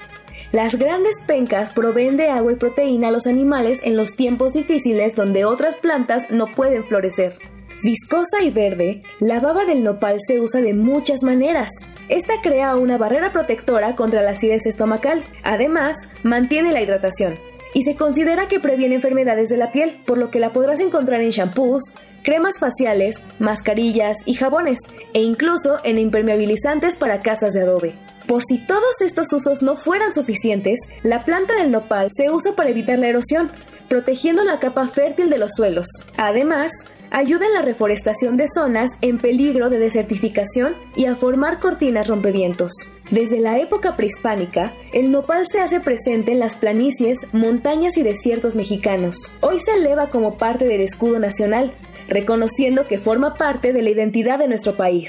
Las 0.52 0.76
grandes 0.76 1.22
pencas 1.26 1.70
proveen 1.70 2.18
de 2.18 2.28
agua 2.28 2.52
y 2.52 2.56
proteína 2.56 3.08
a 3.08 3.12
los 3.12 3.26
animales 3.26 3.80
en 3.82 3.96
los 3.96 4.14
tiempos 4.14 4.52
difíciles 4.52 5.16
donde 5.16 5.46
otras 5.46 5.76
plantas 5.76 6.30
no 6.30 6.48
pueden 6.48 6.84
florecer. 6.84 7.38
Viscosa 7.82 8.42
y 8.42 8.50
verde, 8.50 9.02
la 9.20 9.40
baba 9.40 9.64
del 9.64 9.82
nopal 9.82 10.18
se 10.26 10.38
usa 10.38 10.60
de 10.60 10.74
muchas 10.74 11.22
maneras. 11.22 11.70
Esta 12.10 12.34
crea 12.42 12.76
una 12.76 12.98
barrera 12.98 13.32
protectora 13.32 13.96
contra 13.96 14.20
la 14.20 14.32
acidez 14.32 14.66
estomacal. 14.66 15.24
Además, 15.44 15.96
mantiene 16.22 16.72
la 16.72 16.82
hidratación 16.82 17.38
y 17.72 17.84
se 17.84 17.96
considera 17.96 18.48
que 18.48 18.60
previene 18.60 18.96
enfermedades 18.96 19.48
de 19.48 19.56
la 19.56 19.72
piel, 19.72 20.02
por 20.06 20.18
lo 20.18 20.30
que 20.30 20.40
la 20.40 20.52
podrás 20.52 20.80
encontrar 20.80 21.22
en 21.22 21.30
shampoos, 21.30 21.84
cremas 22.22 22.58
faciales, 22.58 23.22
mascarillas 23.38 24.18
y 24.26 24.34
jabones, 24.34 24.78
e 25.14 25.22
incluso 25.22 25.78
en 25.82 25.98
impermeabilizantes 25.98 26.96
para 26.96 27.20
casas 27.20 27.54
de 27.54 27.62
adobe. 27.62 27.94
Por 28.26 28.42
si 28.44 28.58
todos 28.58 29.00
estos 29.00 29.32
usos 29.32 29.62
no 29.62 29.76
fueran 29.76 30.12
suficientes, 30.12 30.78
la 31.02 31.24
planta 31.24 31.54
del 31.54 31.70
nopal 31.70 32.08
se 32.10 32.30
usa 32.30 32.52
para 32.52 32.70
evitar 32.70 32.98
la 32.98 33.08
erosión, 33.08 33.50
protegiendo 33.90 34.44
la 34.44 34.60
capa 34.60 34.86
fértil 34.86 35.28
de 35.28 35.38
los 35.38 35.50
suelos. 35.56 35.88
Además, 36.16 36.70
ayuda 37.10 37.44
en 37.46 37.54
la 37.54 37.62
reforestación 37.62 38.36
de 38.36 38.46
zonas 38.46 38.92
en 39.02 39.18
peligro 39.18 39.68
de 39.68 39.80
desertificación 39.80 40.76
y 40.94 41.06
a 41.06 41.16
formar 41.16 41.58
cortinas 41.58 42.06
rompevientos. 42.06 42.72
Desde 43.10 43.40
la 43.40 43.58
época 43.58 43.96
prehispánica, 43.96 44.74
el 44.92 45.10
nopal 45.10 45.44
se 45.48 45.60
hace 45.60 45.80
presente 45.80 46.30
en 46.30 46.38
las 46.38 46.54
planicies, 46.54 47.18
montañas 47.32 47.98
y 47.98 48.04
desiertos 48.04 48.54
mexicanos. 48.54 49.36
Hoy 49.40 49.58
se 49.58 49.74
eleva 49.74 50.08
como 50.10 50.38
parte 50.38 50.66
del 50.66 50.82
escudo 50.82 51.18
nacional, 51.18 51.74
reconociendo 52.08 52.84
que 52.84 52.98
forma 52.98 53.34
parte 53.34 53.72
de 53.72 53.82
la 53.82 53.90
identidad 53.90 54.38
de 54.38 54.46
nuestro 54.46 54.76
país. 54.76 55.08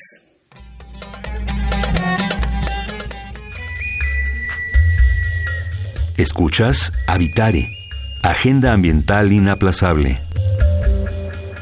Escuchas 6.18 6.92
Habitare, 7.08 7.81
Agenda 8.24 8.72
Ambiental 8.72 9.32
Inaplazable. 9.32 10.20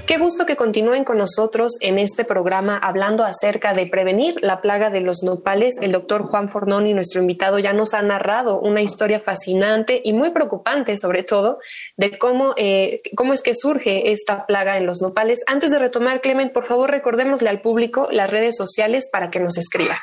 Qué 0.05 0.17
gusto 0.17 0.45
que 0.45 0.57
continúen 0.57 1.05
con 1.05 1.17
nosotros 1.17 1.77
en 1.79 1.97
este 1.97 2.25
programa 2.25 2.77
hablando 2.77 3.23
acerca 3.23 3.73
de 3.73 3.85
prevenir 3.85 4.35
la 4.41 4.59
plaga 4.59 4.89
de 4.89 4.99
los 4.99 5.23
nopales. 5.23 5.77
El 5.81 5.93
doctor 5.93 6.23
Juan 6.23 6.49
Fornoni, 6.49 6.93
nuestro 6.93 7.21
invitado, 7.21 7.59
ya 7.59 7.71
nos 7.71 7.93
ha 7.93 8.01
narrado 8.01 8.59
una 8.59 8.81
historia 8.81 9.21
fascinante 9.21 10.01
y 10.03 10.11
muy 10.11 10.31
preocupante, 10.31 10.97
sobre 10.97 11.23
todo, 11.23 11.59
de 11.95 12.17
cómo, 12.17 12.53
eh, 12.57 13.03
cómo 13.15 13.31
es 13.31 13.41
que 13.41 13.55
surge 13.55 14.11
esta 14.11 14.45
plaga 14.45 14.77
en 14.77 14.85
los 14.85 15.01
nopales. 15.01 15.45
Antes 15.47 15.71
de 15.71 15.79
retomar, 15.79 16.19
Clement, 16.19 16.51
por 16.51 16.65
favor, 16.65 16.91
recordémosle 16.91 17.47
al 17.47 17.61
público 17.61 18.09
las 18.11 18.29
redes 18.29 18.57
sociales 18.57 19.07
para 19.09 19.29
que 19.29 19.39
nos 19.39 19.57
escriba. 19.57 20.01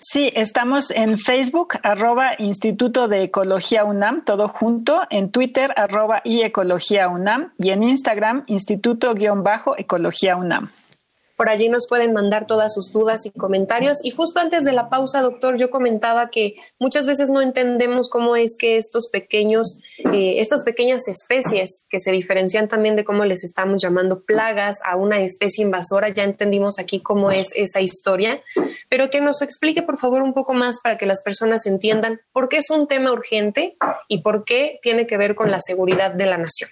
Sí, 0.00 0.32
estamos 0.34 0.90
en 0.90 1.18
Facebook, 1.18 1.74
arroba 1.82 2.32
Instituto 2.38 3.08
de 3.08 3.22
Ecología 3.24 3.84
UNAM, 3.84 4.24
todo 4.24 4.48
junto, 4.48 5.02
en 5.10 5.30
Twitter, 5.30 5.72
arroba 5.76 6.20
y 6.24 6.42
Ecología 6.42 7.08
UNAM, 7.08 7.52
y 7.58 7.70
en 7.70 7.82
Instagram, 7.82 8.44
Instituto-Ecología 8.46 10.36
UNAM. 10.36 10.70
Por 11.42 11.50
allí 11.50 11.68
nos 11.68 11.88
pueden 11.88 12.12
mandar 12.12 12.46
todas 12.46 12.72
sus 12.72 12.92
dudas 12.92 13.26
y 13.26 13.32
comentarios. 13.32 13.98
Y 14.04 14.12
justo 14.12 14.38
antes 14.38 14.62
de 14.62 14.70
la 14.70 14.88
pausa, 14.88 15.22
doctor, 15.22 15.56
yo 15.58 15.70
comentaba 15.70 16.30
que 16.30 16.54
muchas 16.78 17.04
veces 17.04 17.30
no 17.30 17.40
entendemos 17.40 18.08
cómo 18.08 18.36
es 18.36 18.56
que 18.56 18.76
estos 18.76 19.08
pequeños, 19.10 19.80
eh, 20.12 20.34
estas 20.38 20.62
pequeñas 20.62 21.08
especies 21.08 21.84
que 21.90 21.98
se 21.98 22.12
diferencian 22.12 22.68
también 22.68 22.94
de 22.94 23.02
cómo 23.02 23.24
les 23.24 23.42
estamos 23.42 23.82
llamando 23.82 24.22
plagas 24.22 24.78
a 24.84 24.94
una 24.94 25.18
especie 25.18 25.64
invasora, 25.64 26.10
ya 26.10 26.22
entendimos 26.22 26.78
aquí 26.78 27.00
cómo 27.00 27.32
es 27.32 27.48
esa 27.56 27.80
historia, 27.80 28.40
pero 28.88 29.10
que 29.10 29.20
nos 29.20 29.42
explique 29.42 29.82
por 29.82 29.98
favor 29.98 30.22
un 30.22 30.34
poco 30.34 30.54
más 30.54 30.78
para 30.80 30.96
que 30.96 31.06
las 31.06 31.24
personas 31.24 31.66
entiendan 31.66 32.20
por 32.30 32.48
qué 32.48 32.58
es 32.58 32.70
un 32.70 32.86
tema 32.86 33.10
urgente 33.10 33.76
y 34.06 34.22
por 34.22 34.44
qué 34.44 34.78
tiene 34.80 35.08
que 35.08 35.16
ver 35.16 35.34
con 35.34 35.50
la 35.50 35.58
seguridad 35.58 36.12
de 36.12 36.26
la 36.26 36.38
nación. 36.38 36.70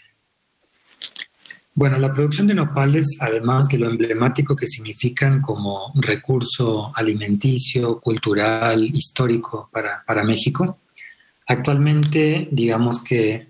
Bueno, 1.75 1.99
la 1.99 2.13
producción 2.13 2.47
de 2.47 2.55
nopales, 2.55 3.17
además 3.21 3.69
de 3.69 3.79
lo 3.79 3.89
emblemático 3.89 4.57
que 4.57 4.67
significan 4.67 5.41
como 5.41 5.93
recurso 5.95 6.93
alimenticio, 6.95 8.01
cultural, 8.01 8.85
histórico 8.85 9.71
para, 9.73 10.25
México, 10.25 10.79
actualmente 11.47 12.49
digamos 12.51 13.01
que 13.01 13.49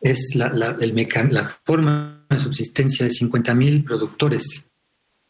es 0.00 0.34
la, 0.36 0.48
la, 0.50 1.44
forma 1.44 2.24
de 2.30 2.38
subsistencia 2.38 3.04
de 3.04 3.10
50.000 3.10 3.84
productores 3.84 4.64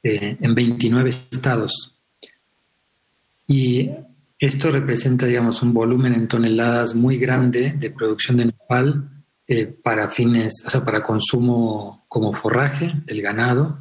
eh, 0.02 0.36
en 0.38 0.54
29 0.54 1.08
estados. 1.08 1.94
Y 3.46 3.90
esto 4.38 4.70
representa, 4.70 5.24
digamos, 5.24 5.62
un 5.62 5.72
volumen 5.72 6.12
en 6.12 6.28
toneladas 6.28 6.94
muy 6.94 7.18
grande 7.18 7.72
de 7.72 7.90
producción 7.90 8.36
de 8.36 8.44
nopal 8.44 9.17
eh, 9.50 9.64
para 9.64 10.10
fines, 10.10 10.62
o 10.66 10.68
sea, 10.68 10.84
para 10.84 11.02
consumo 11.02 12.04
como 12.06 12.34
forraje 12.34 12.92
del 13.06 13.22
ganado, 13.22 13.78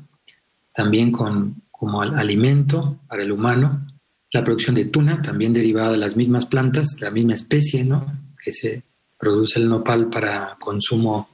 también 0.73 1.11
con, 1.11 1.61
como 1.71 2.01
alimento 2.01 2.99
para 3.05 3.23
el 3.23 3.33
humano, 3.33 3.85
la 4.31 4.45
producción 4.45 4.75
de 4.75 4.85
tuna, 4.85 5.21
también 5.21 5.53
derivada 5.53 5.91
de 5.91 5.97
las 5.97 6.15
mismas 6.15 6.45
plantas, 6.45 6.95
la 7.01 7.11
misma 7.11 7.33
especie, 7.33 7.83
¿no? 7.83 8.05
Que 8.41 8.53
se 8.53 8.83
produce 9.17 9.59
el 9.59 9.67
nopal 9.67 10.09
para 10.09 10.55
consumo 10.57 11.27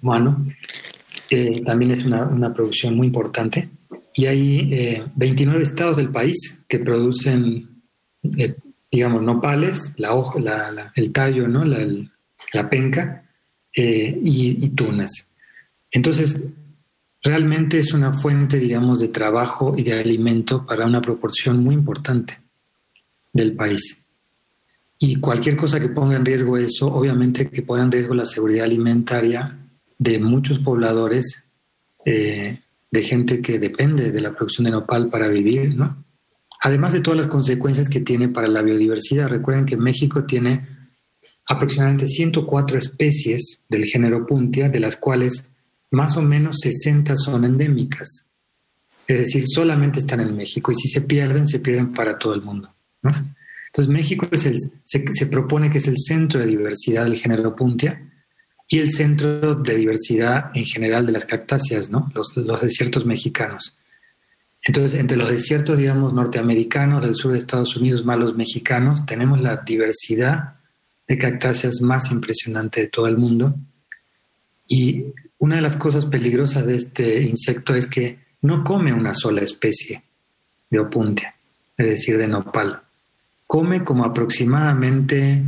humano, 0.00 0.46
eh, 1.28 1.60
también 1.64 1.90
es 1.90 2.04
una, 2.04 2.22
una, 2.22 2.54
producción 2.54 2.94
muy 2.96 3.08
importante. 3.08 3.70
Y 4.14 4.26
hay 4.26 5.04
29 5.16 5.58
eh, 5.58 5.62
estados 5.64 5.96
del 5.96 6.10
país 6.10 6.64
que 6.68 6.78
producen, 6.78 7.82
digamos, 8.92 9.22
nopales, 9.22 9.94
la 9.96 10.14
hoja, 10.14 10.38
la, 10.38 10.92
el 10.94 11.12
tallo, 11.12 11.48
¿no? 11.48 11.64
La 11.64 12.70
penca, 12.70 13.19
eh, 13.74 14.18
y, 14.22 14.68
tunas. 14.70 15.28
Entonces, 15.90 16.44
realmente 17.22 17.78
es 17.78 17.92
una 17.92 18.12
fuente, 18.12 18.58
digamos, 18.58 19.00
de 19.00 19.08
trabajo 19.08 19.74
y 19.76 19.82
de 19.82 19.98
alimento 19.98 20.66
para 20.66 20.86
una 20.86 21.00
proporción 21.00 21.62
muy 21.62 21.74
importante 21.74 22.38
del 23.32 23.54
país. 23.54 24.04
Y 24.98 25.16
cualquier 25.16 25.56
cosa 25.56 25.80
que 25.80 25.88
ponga 25.88 26.16
en 26.16 26.24
riesgo 26.24 26.58
eso, 26.58 26.92
obviamente 26.92 27.48
que 27.48 27.62
ponga 27.62 27.82
en 27.82 27.92
riesgo 27.92 28.14
la 28.14 28.24
seguridad 28.24 28.64
alimentaria 28.64 29.56
de 29.98 30.18
muchos 30.18 30.58
pobladores, 30.58 31.44
eh, 32.04 32.60
de 32.90 33.02
gente 33.02 33.40
que 33.40 33.58
depende 33.58 34.10
de 34.10 34.20
la 34.20 34.32
producción 34.34 34.64
de 34.64 34.72
nopal 34.72 35.08
para 35.08 35.28
vivir, 35.28 35.76
¿no? 35.76 36.04
Además 36.62 36.92
de 36.92 37.00
todas 37.00 37.18
las 37.18 37.28
consecuencias 37.28 37.88
que 37.88 38.00
tiene 38.00 38.28
para 38.28 38.48
la 38.48 38.62
biodiversidad. 38.62 39.28
Recuerden 39.28 39.64
que 39.64 39.76
México 39.76 40.24
tiene 40.24 40.79
aproximadamente 41.50 42.06
104 42.06 42.78
especies 42.78 43.64
del 43.68 43.84
género 43.84 44.24
Puntia, 44.24 44.68
de 44.68 44.78
las 44.78 44.94
cuales 44.94 45.52
más 45.90 46.16
o 46.16 46.22
menos 46.22 46.58
60 46.60 47.16
son 47.16 47.44
endémicas. 47.44 48.26
Es 49.08 49.18
decir, 49.18 49.42
solamente 49.48 49.98
están 49.98 50.20
en 50.20 50.36
México 50.36 50.70
y 50.70 50.76
si 50.76 50.88
se 50.88 51.00
pierden, 51.00 51.48
se 51.48 51.58
pierden 51.58 51.92
para 51.92 52.16
todo 52.16 52.34
el 52.34 52.42
mundo. 52.42 52.72
Entonces 53.02 53.92
México 53.92 54.28
es 54.30 54.46
el, 54.46 54.58
se, 54.84 55.26
propone 55.26 55.70
que 55.70 55.78
es 55.78 55.88
el 55.88 55.96
centro 55.98 56.38
de 56.38 56.46
diversidad 56.46 57.02
del 57.02 57.16
género 57.16 57.56
Puntia 57.56 58.00
y 58.68 58.78
el 58.78 58.92
centro 58.92 59.56
de 59.56 59.74
diversidad 59.74 60.52
en 60.54 60.66
general 60.66 61.04
de 61.04 61.12
las 61.12 61.24
cactáceas, 61.24 61.90
¿no? 61.90 62.12
los, 62.14 62.36
los 62.36 62.60
desiertos 62.60 63.04
mexicanos. 63.06 63.76
Entonces, 64.62 65.00
entre 65.00 65.16
los 65.16 65.28
desiertos, 65.28 65.78
digamos, 65.78 66.12
norteamericanos 66.12 67.02
del 67.02 67.16
sur 67.16 67.32
de 67.32 67.38
Estados 67.38 67.76
Unidos 67.76 68.04
más 68.04 68.18
los 68.18 68.36
mexicanos, 68.36 69.04
tenemos 69.04 69.40
la 69.40 69.56
diversidad 69.56 70.59
de 71.10 71.18
cactáceas 71.18 71.82
más 71.82 72.12
impresionante 72.12 72.82
de 72.82 72.86
todo 72.86 73.08
el 73.08 73.18
mundo. 73.18 73.52
Y 74.68 75.06
una 75.38 75.56
de 75.56 75.60
las 75.60 75.74
cosas 75.74 76.06
peligrosas 76.06 76.64
de 76.64 76.76
este 76.76 77.22
insecto 77.22 77.74
es 77.74 77.88
que 77.88 78.20
no 78.42 78.62
come 78.62 78.92
una 78.92 79.12
sola 79.12 79.40
especie 79.40 80.04
de 80.70 80.78
opuntia, 80.78 81.34
es 81.76 81.86
decir, 81.86 82.16
de 82.16 82.28
nopal. 82.28 82.80
Come 83.44 83.82
como 83.82 84.04
aproximadamente 84.04 85.42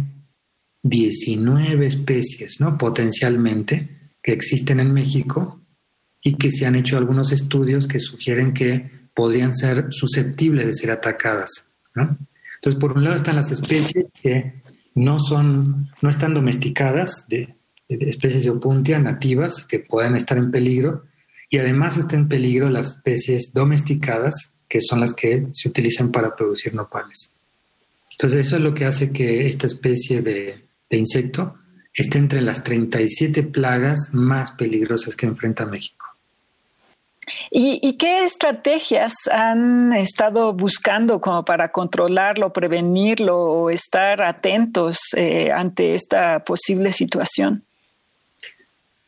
19 0.82 1.86
especies, 1.86 2.56
¿no? 2.58 2.76
Potencialmente, 2.76 3.88
que 4.20 4.32
existen 4.32 4.80
en 4.80 4.92
México 4.92 5.60
y 6.20 6.34
que 6.34 6.50
se 6.50 6.66
han 6.66 6.74
hecho 6.74 6.98
algunos 6.98 7.30
estudios 7.30 7.86
que 7.86 8.00
sugieren 8.00 8.52
que 8.52 8.90
podrían 9.14 9.54
ser 9.54 9.86
susceptibles 9.90 10.66
de 10.66 10.72
ser 10.72 10.90
atacadas, 10.90 11.68
Entonces, 11.94 12.80
por 12.80 12.94
un 12.94 13.04
lado 13.04 13.14
están 13.14 13.36
las 13.36 13.52
especies 13.52 14.06
que 14.20 14.61
no 14.94 15.18
son, 15.18 15.90
no 16.00 16.10
están 16.10 16.34
domesticadas 16.34 17.26
de, 17.28 17.54
especies 17.88 18.44
de 18.44 18.50
opuntia 18.50 18.98
nativas 18.98 19.66
que 19.66 19.80
puedan 19.80 20.16
estar 20.16 20.38
en 20.38 20.50
peligro 20.50 21.04
y 21.50 21.58
además 21.58 21.98
están 21.98 22.20
en 22.20 22.28
peligro 22.28 22.70
las 22.70 22.96
especies 22.96 23.52
domesticadas 23.52 24.54
que 24.68 24.80
son 24.80 25.00
las 25.00 25.12
que 25.12 25.48
se 25.52 25.68
utilizan 25.68 26.10
para 26.10 26.34
producir 26.34 26.74
nopales. 26.74 27.32
Entonces 28.12 28.46
eso 28.46 28.56
es 28.56 28.62
lo 28.62 28.74
que 28.74 28.86
hace 28.86 29.12
que 29.12 29.46
esta 29.46 29.66
especie 29.66 30.22
de, 30.22 30.64
de 30.88 30.96
insecto 30.96 31.56
esté 31.94 32.18
entre 32.18 32.40
las 32.40 32.64
37 32.64 33.42
plagas 33.42 34.10
más 34.12 34.52
peligrosas 34.52 35.14
que 35.16 35.26
enfrenta 35.26 35.66
México. 35.66 36.01
¿Y, 37.50 37.92
qué 37.94 38.24
estrategias 38.24 39.12
han 39.30 39.92
estado 39.92 40.52
buscando 40.52 41.20
como 41.20 41.44
para 41.44 41.70
controlarlo, 41.70 42.52
prevenirlo 42.52 43.38
o 43.38 43.70
estar 43.70 44.22
atentos 44.22 44.98
eh, 45.16 45.50
ante 45.52 45.94
esta 45.94 46.44
posible 46.44 46.92
situación? 46.92 47.62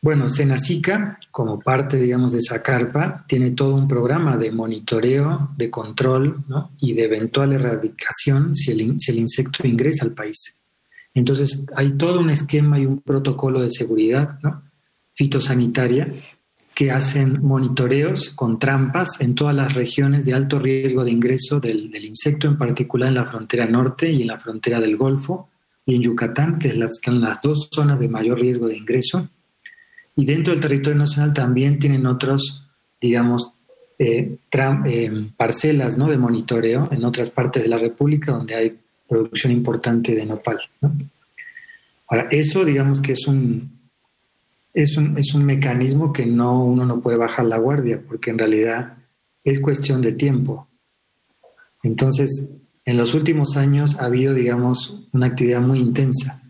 Bueno, 0.01 0.29
Senacica, 0.29 1.19
como 1.31 1.59
parte, 1.59 1.97
digamos, 1.97 2.31
de 2.31 2.37
esa 2.37 2.61
carpa, 2.61 3.25
tiene 3.27 3.51
todo 3.51 3.73
un 3.73 3.87
programa 3.87 4.37
de 4.37 4.51
monitoreo, 4.51 5.49
de 5.57 5.71
control 5.71 6.45
y 6.79 6.93
de 6.93 7.05
eventual 7.05 7.53
erradicación 7.53 8.53
si 8.53 8.71
el, 8.71 8.99
si 8.99 9.11
el 9.11 9.17
insecto 9.17 9.65
ingresa 9.67 10.05
al 10.05 10.11
país. 10.11 10.57
Entonces, 11.15 11.63
hay 11.75 11.93
todo 11.93 12.19
un 12.19 12.29
esquema 12.29 12.77
y 12.77 12.85
un 12.85 12.99
protocolo 12.99 13.61
de 13.61 13.71
seguridad 13.71 14.37
fitosanitaria 15.13 16.13
que 16.75 16.91
hacen 16.91 17.41
monitoreos 17.41 18.31
con 18.31 18.59
trampas 18.59 19.21
en 19.21 19.33
todas 19.33 19.55
las 19.55 19.73
regiones 19.73 20.25
de 20.25 20.33
alto 20.33 20.59
riesgo 20.59 21.05
de 21.05 21.11
ingreso 21.11 21.61
del, 21.61 21.89
insecto, 22.03 22.47
en 22.49 22.57
particular 22.57 23.07
en 23.07 23.15
la 23.15 23.25
frontera 23.25 23.65
norte 23.65 24.11
y 24.11 24.23
en 24.23 24.27
la 24.27 24.37
frontera 24.37 24.81
del 24.81 24.97
Golfo 24.97 25.47
y 25.85 25.95
en 25.95 26.01
Yucatán, 26.01 26.59
que 26.59 26.67
están 26.67 27.21
las 27.21 27.41
dos 27.41 27.69
zonas 27.73 27.97
de 27.97 28.09
mayor 28.09 28.41
riesgo 28.41 28.67
de 28.67 28.75
ingreso. 28.75 29.29
y 30.17 30.25
dentro 30.25 30.51
del 30.51 30.61
territorio 30.61 30.99
nacional 30.99 31.33
también 31.33 31.79
tienen 31.79 32.05
otros, 32.05 32.67
digamos, 32.99 33.51
eh, 33.97 34.37
eh, 34.51 35.27
parcelas 35.37 35.97
¿no? 35.97 36.09
de 36.09 36.17
monitoreo 36.17 36.89
en 36.91 37.05
otras 37.05 37.29
partes 37.29 37.63
de 37.63 37.69
la 37.69 37.77
República 37.77 38.33
donde 38.33 38.55
hay 38.55 38.77
producción 39.07 39.53
importante 39.53 40.13
de 40.13 40.25
nopal. 40.25 40.59
Ahora, 42.07 42.27
eso 42.31 42.65
digamos 42.65 42.99
que 42.99 43.13
es 43.13 43.27
un, 43.27 43.74
es 44.75 44.97
un, 44.97 45.17
es 45.17 45.33
un 45.33 45.45
mecanismo 45.45 46.11
que 46.11 46.25
no, 46.25 46.63
uno 46.65 46.85
no 46.85 46.99
puede 46.99 47.17
bajar 47.17 47.45
la 47.45 47.57
guardia, 47.57 48.01
porque 48.05 48.29
en 48.29 48.37
realidad 48.37 48.97
es 49.43 49.61
cuestión 49.61 50.01
de 50.01 50.11
tiempo. 50.11 50.67
Entonces, 51.81 52.49
en 52.83 52.97
los 52.97 53.15
últimos 53.15 53.55
años 53.55 53.95
ha 53.99 54.05
habido, 54.05 54.33
digamos, 54.33 55.07
una 55.13 55.27
actividad 55.27 55.61
muy 55.61 55.79
intensa 55.79 56.43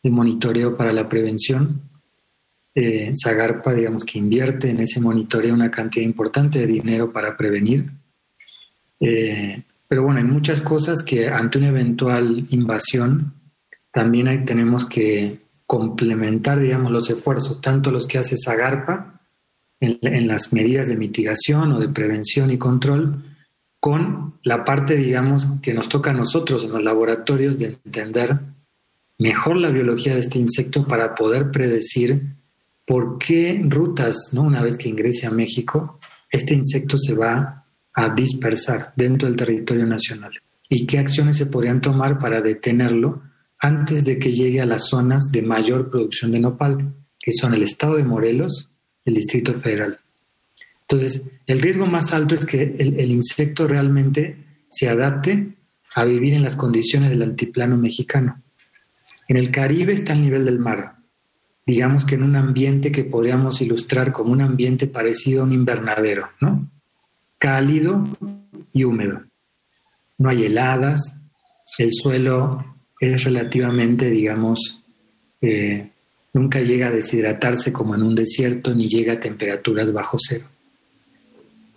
de 0.00 0.10
monitoreo 0.10 0.76
para 0.76 0.92
la 0.92 1.08
prevención. 1.08 1.82
Eh, 2.72 3.12
Zagarpa, 3.20 3.74
digamos, 3.74 4.04
que 4.04 4.18
invierte 4.18 4.70
en 4.70 4.80
ese 4.80 5.00
monitoreo 5.00 5.52
una 5.52 5.70
cantidad 5.70 6.06
importante 6.06 6.60
de 6.60 6.68
dinero 6.68 7.12
para 7.12 7.36
prevenir. 7.36 7.90
Eh, 9.00 9.60
pero 9.88 10.04
bueno, 10.04 10.20
hay 10.20 10.26
muchas 10.26 10.60
cosas 10.60 11.02
que 11.02 11.28
ante 11.28 11.58
una 11.58 11.68
eventual 11.68 12.46
invasión 12.50 13.34
también 13.90 14.44
tenemos 14.44 14.86
que 14.86 15.41
complementar, 15.72 16.60
digamos, 16.60 16.92
los 16.92 17.08
esfuerzos, 17.08 17.62
tanto 17.62 17.90
los 17.90 18.06
que 18.06 18.18
hace 18.18 18.36
Zagarpa 18.36 19.22
en, 19.80 19.98
en 20.02 20.28
las 20.28 20.52
medidas 20.52 20.86
de 20.88 20.98
mitigación 20.98 21.72
o 21.72 21.80
de 21.80 21.88
prevención 21.88 22.50
y 22.50 22.58
control, 22.58 23.24
con 23.80 24.34
la 24.42 24.64
parte, 24.64 24.96
digamos, 24.96 25.48
que 25.62 25.72
nos 25.72 25.88
toca 25.88 26.10
a 26.10 26.12
nosotros 26.12 26.64
en 26.64 26.72
los 26.72 26.82
laboratorios 26.82 27.58
de 27.58 27.78
entender 27.86 28.38
mejor 29.16 29.56
la 29.56 29.70
biología 29.70 30.12
de 30.12 30.20
este 30.20 30.38
insecto 30.38 30.86
para 30.86 31.14
poder 31.14 31.50
predecir 31.50 32.20
por 32.84 33.16
qué 33.16 33.58
rutas, 33.66 34.28
¿no? 34.34 34.42
una 34.42 34.60
vez 34.60 34.76
que 34.76 34.90
ingrese 34.90 35.26
a 35.26 35.30
México, 35.30 35.98
este 36.30 36.52
insecto 36.52 36.98
se 36.98 37.14
va 37.14 37.64
a 37.94 38.10
dispersar 38.10 38.92
dentro 38.94 39.26
del 39.26 39.38
territorio 39.38 39.86
nacional 39.86 40.32
y 40.68 40.84
qué 40.84 40.98
acciones 40.98 41.38
se 41.38 41.46
podrían 41.46 41.80
tomar 41.80 42.18
para 42.18 42.42
detenerlo 42.42 43.22
antes 43.62 44.04
de 44.04 44.18
que 44.18 44.32
llegue 44.32 44.60
a 44.60 44.66
las 44.66 44.88
zonas 44.88 45.30
de 45.30 45.40
mayor 45.40 45.88
producción 45.88 46.32
de 46.32 46.40
nopal, 46.40 46.94
que 47.20 47.32
son 47.32 47.54
el 47.54 47.62
estado 47.62 47.94
de 47.94 48.02
Morelos, 48.02 48.70
el 49.04 49.14
Distrito 49.14 49.54
Federal. 49.54 50.00
Entonces, 50.80 51.24
el 51.46 51.62
riesgo 51.62 51.86
más 51.86 52.12
alto 52.12 52.34
es 52.34 52.44
que 52.44 52.60
el, 52.60 53.10
insecto 53.12 53.68
realmente 53.68 54.36
se 54.68 54.88
adapte 54.88 55.54
a 55.94 56.04
vivir 56.04 56.34
en 56.34 56.42
las 56.42 56.56
condiciones 56.56 57.10
del 57.10 57.22
altiplano 57.22 57.76
mexicano. 57.76 58.42
En 59.28 59.36
el 59.36 59.52
Caribe 59.52 59.92
está 59.92 60.12
al 60.12 60.22
nivel 60.22 60.44
del 60.44 60.58
mar, 60.58 60.96
digamos 61.64 62.04
que 62.04 62.16
en 62.16 62.24
un 62.24 62.34
ambiente 62.34 62.90
que 62.90 63.04
podríamos 63.04 63.60
ilustrar 63.60 64.10
como 64.10 64.32
un 64.32 64.40
ambiente 64.40 64.88
parecido 64.88 65.42
a 65.42 65.44
un 65.44 65.52
invernadero, 65.52 66.30
¿no? 66.40 66.68
Cálido 67.38 68.04
y 68.72 68.82
húmedo. 68.82 69.22
No 70.18 70.30
hay 70.30 70.46
heladas, 70.46 71.16
el 71.78 71.92
suelo 71.92 72.71
es 73.02 73.24
relativamente, 73.24 74.10
digamos, 74.10 74.84
eh, 75.40 75.90
nunca 76.32 76.60
llega 76.60 76.86
a 76.86 76.92
deshidratarse 76.92 77.72
como 77.72 77.96
en 77.96 78.04
un 78.04 78.14
desierto 78.14 78.76
ni 78.76 78.86
llega 78.86 79.14
a 79.14 79.20
temperaturas 79.20 79.92
bajo 79.92 80.16
cero. 80.20 80.44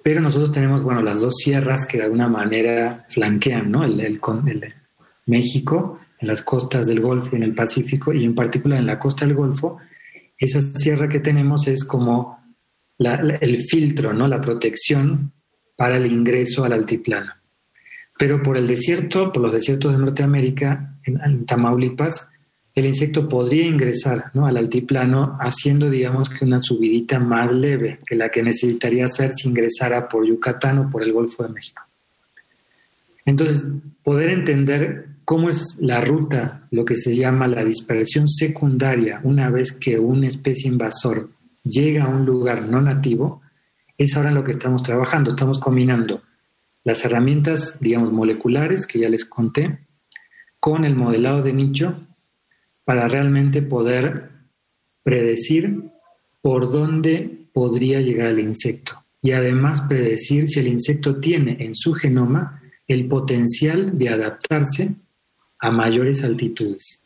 Pero 0.04 0.22
nosotros 0.22 0.52
tenemos, 0.52 0.84
bueno, 0.84 1.02
las 1.02 1.22
dos 1.22 1.34
sierras 1.38 1.88
que 1.88 1.98
de 1.98 2.04
alguna 2.04 2.28
manera 2.28 3.08
flanquean, 3.10 3.72
¿no? 3.72 3.84
El, 3.84 4.22
México, 5.26 6.00
en 6.20 6.28
las 6.28 6.44
costas 6.44 6.86
del 6.86 7.00
Golfo 7.00 7.36
y 7.36 7.38
en 7.38 7.44
el 7.44 7.56
Pacífico, 7.56 8.14
y 8.14 8.24
en 8.24 8.36
particular 8.36 8.78
en 8.78 8.86
la 8.86 9.00
costa 9.00 9.26
del 9.26 9.34
Golfo, 9.34 9.80
esa 10.38 10.62
sierra 10.62 11.10
que 11.10 11.22
tenemos 11.22 11.68
es 11.68 11.84
como 11.84 12.40
el 13.00 13.58
filtro, 13.58 14.14
¿no? 14.14 14.28
La 14.28 14.40
protección 14.40 15.32
para 15.76 15.98
el 15.98 16.06
ingreso 16.06 16.64
al 16.64 16.74
altiplano. 16.74 17.34
Pero 18.18 18.42
por 18.42 18.58
el 18.58 18.68
desierto, 18.68 19.32
por 19.32 19.44
los 19.44 19.54
desiertos 19.54 19.92
de 19.92 20.00
Norteamérica, 20.00 20.96
en 21.06 21.46
Tamaulipas, 21.46 22.30
el 22.76 22.86
insecto 22.86 23.30
podría 23.30 23.66
ingresar 23.66 24.32
¿no? 24.34 24.48
al 24.48 24.58
altiplano 24.58 25.38
haciendo, 25.40 25.90
digamos, 25.90 26.30
que 26.30 26.44
una 26.44 26.60
subidita 26.60 27.20
más 27.20 27.54
leve 27.54 28.00
que 28.06 28.16
la 28.16 28.30
que 28.30 28.44
necesitaría 28.44 29.06
hacer 29.06 29.32
si 29.34 29.48
ingresara 29.48 30.10
por 30.10 30.26
Yucatán 30.26 30.80
o 30.80 30.90
por 30.90 31.02
el 31.02 31.14
Golfo 31.14 31.44
de 31.44 31.54
México. 31.54 31.84
Entonces, 33.26 33.68
poder 34.04 34.30
entender 34.30 35.08
cómo 35.24 35.50
es 35.50 35.78
la 35.80 36.02
ruta, 36.02 36.68
lo 36.70 36.84
que 36.84 36.98
se 36.98 37.16
llama 37.16 37.48
la 37.48 37.64
dispersión 37.64 38.28
secundaria, 38.28 39.22
una 39.24 39.50
vez 39.50 39.72
que 39.72 39.98
una 39.98 40.28
especie 40.28 40.70
invasor 40.70 41.30
llega 41.64 42.04
a 42.04 42.10
un 42.10 42.26
lugar 42.26 42.68
no 42.68 42.82
nativo, 42.82 43.42
es 43.98 44.18
ahora 44.18 44.32
lo 44.32 44.44
que 44.44 44.52
estamos 44.52 44.84
trabajando. 44.84 45.30
Estamos 45.30 45.60
combinando 45.60 46.22
las 46.86 47.04
herramientas, 47.04 47.80
digamos, 47.82 48.14
moleculares 48.14 48.88
que 48.88 49.00
ya 49.00 49.10
les 49.10 49.26
conté, 49.26 49.80
con 50.62 50.86
el 50.86 50.96
modelado 50.96 51.42
de 51.42 51.52
nicho 51.52 52.02
para 52.86 53.08
realmente 53.08 53.62
poder 53.62 54.30
predecir 55.04 55.84
por 56.42 56.72
dónde 56.72 57.48
podría 57.54 58.02
llegar 58.02 58.30
el 58.30 58.40
insecto 58.40 59.04
y 59.22 59.32
además 59.32 59.82
predecir 59.82 60.48
si 60.48 60.60
el 60.60 60.68
insecto 60.68 61.20
tiene 61.20 61.58
en 61.60 61.74
su 61.74 61.94
genoma 61.94 62.62
el 62.88 63.08
potencial 63.08 63.98
de 63.98 64.10
adaptarse 64.10 64.92
a 65.60 65.72
mayores 65.72 66.24
altitudes. 66.24 67.02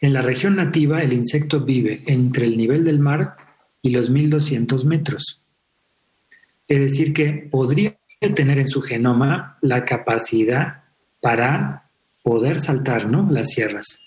En 0.00 0.14
la 0.14 0.22
región 0.22 0.56
nativa 0.56 1.02
el 1.02 1.12
insecto 1.12 1.60
vive 1.60 2.02
entre 2.06 2.46
el 2.46 2.56
nivel 2.56 2.84
del 2.84 2.98
mar 2.98 3.36
y 3.82 3.90
los 3.90 4.08
1200 4.08 4.86
metros. 4.86 5.42
Es 6.68 6.80
decir, 6.80 7.12
que 7.12 7.48
podría 7.50 7.98
tener 8.28 8.58
en 8.58 8.68
su 8.68 8.82
genoma 8.82 9.56
la 9.62 9.84
capacidad 9.84 10.84
para 11.20 11.90
poder 12.22 12.60
saltar 12.60 13.06
¿no? 13.06 13.26
las 13.30 13.48
sierras. 13.48 14.00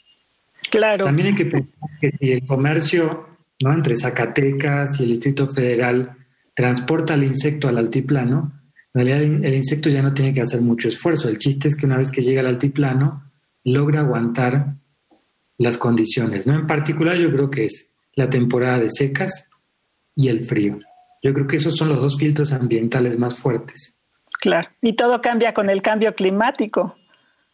Claro. 0.70 1.06
También 1.06 1.30
hay 1.30 1.36
que 1.36 1.46
pensar 1.46 1.90
que 2.00 2.12
si 2.12 2.32
el 2.32 2.46
comercio 2.46 3.28
¿no? 3.64 3.74
entre 3.74 3.96
Zacatecas 3.96 5.00
y 5.00 5.04
el 5.04 5.10
Distrito 5.10 5.48
Federal 5.48 6.16
transporta 6.54 7.16
el 7.16 7.24
insecto 7.24 7.68
al 7.68 7.80
altiplano, 7.80 8.62
en 8.94 9.06
realidad 9.06 9.46
el 9.46 9.56
insecto 9.56 9.90
ya 9.90 10.04
no 10.04 10.14
tiene 10.14 10.34
que 10.34 10.42
hacer 10.42 10.62
mucho 10.62 10.88
esfuerzo. 10.88 11.28
El 11.28 11.40
chiste 11.40 11.68
es 11.68 11.76
que 11.76 11.88
una 11.88 11.98
vez 11.98 12.12
que 12.12 12.22
llega 12.22 12.42
al 12.42 12.48
altiplano, 12.48 13.32
logra 13.64 14.02
aguantar 14.02 14.76
las 15.58 15.78
condiciones. 15.78 16.46
¿no? 16.46 16.54
En 16.54 16.68
particular 16.68 17.18
yo 17.18 17.32
creo 17.32 17.50
que 17.50 17.66
es 17.66 17.90
la 18.16 18.30
temporada 18.30 18.80
de 18.80 18.90
secas 18.90 19.50
y 20.16 20.28
el 20.28 20.46
frío. 20.46 20.78
Yo 21.24 21.34
creo 21.34 21.48
que 21.48 21.56
esos 21.56 21.76
son 21.76 21.90
los 21.90 22.02
dos 22.02 22.18
filtros 22.20 22.52
ambientales 22.52 23.18
más 23.18 23.36
fuertes. 23.40 23.96
Claro, 24.44 24.68
y 24.82 24.92
todo 24.92 25.22
cambia 25.22 25.54
con 25.54 25.70
el 25.70 25.82
cambio 25.82 26.14
climático. 26.16 26.98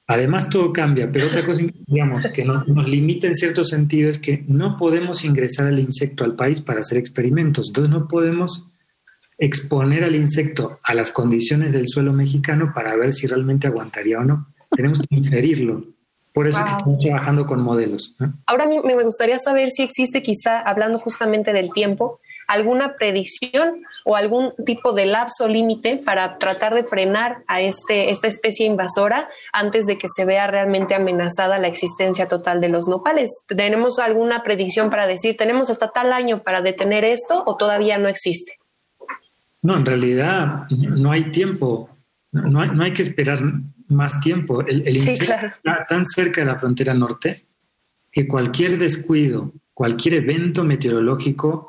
Además, 0.07 0.49
todo 0.49 0.73
cambia, 0.73 1.11
pero 1.11 1.27
otra 1.27 1.45
cosa, 1.45 1.61
digamos, 1.85 2.25
que 2.33 2.43
nos, 2.43 2.67
limita 2.67 3.27
en 3.27 3.35
cierto 3.35 3.63
sentido 3.63 4.09
es 4.09 4.17
que 4.17 4.43
no 4.47 4.75
podemos 4.75 5.23
ingresar 5.23 5.67
al 5.67 5.77
insecto 5.77 6.23
al 6.23 6.35
país 6.35 6.61
para 6.61 6.79
hacer 6.79 6.97
experimentos. 6.97 7.67
Entonces, 7.67 7.91
no 7.91 8.07
podemos 8.07 8.69
exponer 9.37 10.03
al 10.03 10.15
insecto 10.15 10.79
a 10.81 10.95
las 10.95 11.11
condiciones 11.11 11.73
del 11.73 11.87
suelo 11.87 12.11
mexicano 12.11 12.71
para 12.73 12.95
ver 12.95 13.13
si 13.13 13.27
realmente 13.27 13.67
aguantaría 13.67 14.17
o 14.17 14.23
no. 14.23 14.47
Tenemos 14.71 14.99
que 14.99 15.15
inferirlo. 15.15 15.85
Por 16.33 16.47
eso 16.47 16.57
estamos 16.57 16.97
trabajando 17.03 17.45
con 17.45 17.61
modelos. 17.61 18.15
Ahora 18.47 18.65
me 18.67 19.03
gustaría 19.03 19.37
saber 19.37 19.69
si 19.69 19.83
existe 19.83 20.23
quizá, 20.23 20.59
hablando 20.59 20.97
justamente 20.97 21.53
del 21.53 21.71
tiempo, 21.71 22.19
alguna 22.49 22.95
predicción 22.95 23.83
o 24.05 24.15
algún 24.15 24.53
tipo 24.65 24.93
de 24.93 25.05
lapso 25.05 25.47
límite 25.47 26.01
para 26.03 26.39
tratar 26.39 26.73
de 26.73 26.83
frenar 26.83 27.43
a 27.47 27.61
este, 27.61 28.09
esta 28.09 28.27
especie 28.27 28.65
invasora 28.65 29.29
antes 29.53 29.85
de 29.85 29.99
que 29.99 30.07
se 30.09 30.25
vea 30.25 30.47
realmente 30.47 30.95
amenazada 30.95 31.59
la 31.59 31.67
existencia 31.67 32.27
total 32.27 32.59
de 32.59 32.69
los 32.69 32.87
nopales. 32.87 33.43
¿Tenemos 33.47 33.99
alguna 33.99 34.41
predicción 34.41 34.89
para 34.89 35.05
decir, 35.05 35.37
tenemos 35.37 35.69
hasta 35.69 35.91
tal 35.91 36.11
año 36.11 36.39
para 36.39 36.63
detener 36.63 37.05
esto 37.05 37.43
o 37.45 37.55
todavía 37.55 37.99
no 37.99 38.07
existe? 38.07 38.53
No, 39.61 39.75
en 39.75 39.85
realidad 39.85 40.63
no 40.71 41.11
hay 41.11 41.25
tiempo, 41.25 41.89
no 42.31 42.61
hay, 42.61 42.69
no 42.71 42.83
hay 42.83 42.93
que 42.93 43.03
esperar 43.03 43.41
más 43.89 44.19
tiempo. 44.21 44.61
El, 44.61 44.87
el 44.87 44.97
insecto 44.97 45.35
está 45.45 45.85
tan 45.87 46.03
cerca 46.03 46.41
de 46.41 46.47
la 46.47 46.57
frontera 46.57 46.95
norte 46.95 47.45
que 48.11 48.27
cualquier 48.27 48.79
descuido, 48.79 49.53
cualquier 49.71 50.15
evento 50.15 50.63
meteorológico 50.63 51.68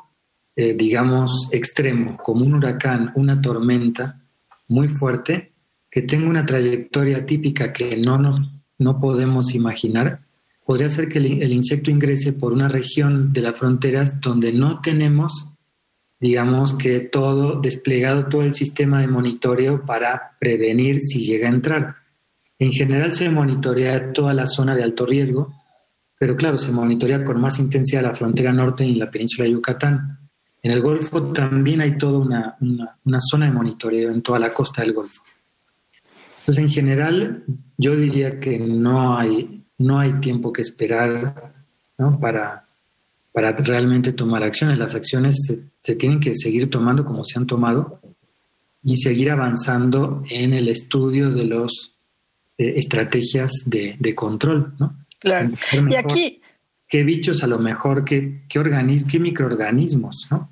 eh, 0.61 0.75
digamos, 0.77 1.47
extremo, 1.51 2.17
como 2.17 2.45
un 2.45 2.53
huracán, 2.53 3.11
una 3.15 3.41
tormenta 3.41 4.21
muy 4.67 4.89
fuerte, 4.89 5.53
que 5.89 6.03
tenga 6.03 6.29
una 6.29 6.45
trayectoria 6.45 7.25
típica 7.25 7.73
que 7.73 7.97
no, 7.97 8.19
nos, 8.19 8.39
no 8.77 8.99
podemos 8.99 9.55
imaginar, 9.55 10.21
podría 10.63 10.87
ser 10.91 11.09
que 11.09 11.17
el, 11.17 11.51
insecto 11.51 11.89
ingrese 11.89 12.33
por 12.33 12.53
una 12.53 12.67
región 12.67 13.33
de 13.33 13.41
las 13.41 13.57
fronteras 13.57 14.21
donde 14.21 14.53
no 14.53 14.81
tenemos, 14.81 15.47
digamos, 16.19 16.75
que 16.75 16.99
todo 16.99 17.59
desplegado, 17.59 18.27
todo 18.27 18.43
el 18.43 18.53
sistema 18.53 19.01
de 19.01 19.07
monitoreo 19.07 19.83
para 19.83 20.37
prevenir 20.39 21.01
si 21.01 21.23
llega 21.23 21.47
a 21.47 21.51
entrar. 21.51 21.95
En 22.59 22.71
general 22.71 23.11
se 23.11 23.31
monitorea 23.31 24.13
toda 24.13 24.35
la 24.35 24.45
zona 24.45 24.75
de 24.75 24.83
alto 24.83 25.07
riesgo, 25.07 25.51
pero 26.19 26.35
claro, 26.35 26.59
se 26.59 26.71
monitorea 26.71 27.25
con 27.25 27.41
más 27.41 27.57
intensidad 27.57 28.03
la 28.03 28.13
frontera 28.13 28.53
norte 28.53 28.85
y 28.85 28.93
la 28.93 29.09
península 29.09 29.45
de 29.45 29.53
Yucatán. 29.53 30.20
En 30.63 30.71
el 30.71 30.81
Golfo 30.81 31.23
también 31.33 31.81
hay 31.81 31.97
toda 31.97 32.19
una, 32.19 32.57
una, 33.03 33.19
zona 33.19 33.47
de 33.47 33.51
monitoreo 33.51 34.11
en 34.11 34.21
toda 34.21 34.37
la 34.37 34.53
costa 34.53 34.83
del 34.83 34.93
Golfo. 34.93 35.23
Entonces, 36.39 36.63
en 36.63 36.69
general, 36.69 37.43
yo 37.77 37.95
diría 37.95 38.39
que 38.39 38.59
no 38.59 39.17
hay, 39.17 39.63
no 39.79 39.99
hay 39.99 40.13
tiempo 40.13 40.53
que 40.53 40.61
esperar 40.61 41.53
para, 42.19 42.65
para 43.31 43.51
realmente 43.53 44.13
tomar 44.13 44.43
acciones. 44.43 44.77
Las 44.77 44.93
acciones 44.93 45.35
se, 45.81 45.95
tienen 45.95 46.19
que 46.19 46.33
seguir 46.35 46.69
tomando 46.69 47.05
como 47.05 47.23
se 47.23 47.39
han 47.39 47.47
tomado 47.47 47.99
y 48.83 48.97
seguir 48.97 49.31
avanzando 49.31 50.23
en 50.29 50.53
el 50.53 50.67
estudio 50.67 51.31
de 51.31 51.45
las 51.45 51.71
eh, 52.57 52.73
estrategias 52.77 53.51
de, 53.65 54.15
control. 54.15 54.73
¿no? 54.79 54.95
Claro. 55.19 55.51
Y 55.89 55.95
aquí, 55.95 56.41
qué 56.87 57.03
bichos 57.03 57.43
a 57.43 57.47
lo 57.47 57.57
mejor, 57.57 58.05
qué, 58.05 58.43
qué, 58.47 58.61
qué 59.09 59.19
microorganismos 59.19 60.27
¿no? 60.29 60.50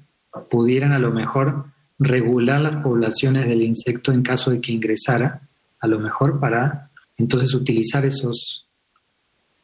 Pudieran 0.50 0.94
a 0.94 1.00
lo 1.00 1.12
mejor 1.12 1.66
regular 1.98 2.62
las 2.62 2.78
poblaciones 2.78 3.48
del 3.48 3.62
insecto 3.62 4.12
en 4.12 4.24
caso 4.24 4.52
de 4.52 4.62
que 4.62 4.72
ingresara, 4.72 5.42
a 5.80 5.88
lo 5.88 6.00
mejor 6.00 6.40
para 6.40 6.90
entonces 7.18 7.54
utilizar 7.54 8.06
esos, 8.06 8.68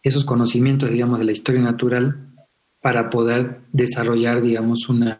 esos 0.04 0.26
conocimientos, 0.26 0.90
digamos, 0.90 1.20
de 1.20 1.26
la 1.26 1.32
historia 1.32 1.62
natural 1.62 2.18
para 2.82 3.10
poder 3.10 3.62
desarrollar, 3.72 4.42
digamos, 4.42 4.90
una, 4.90 5.18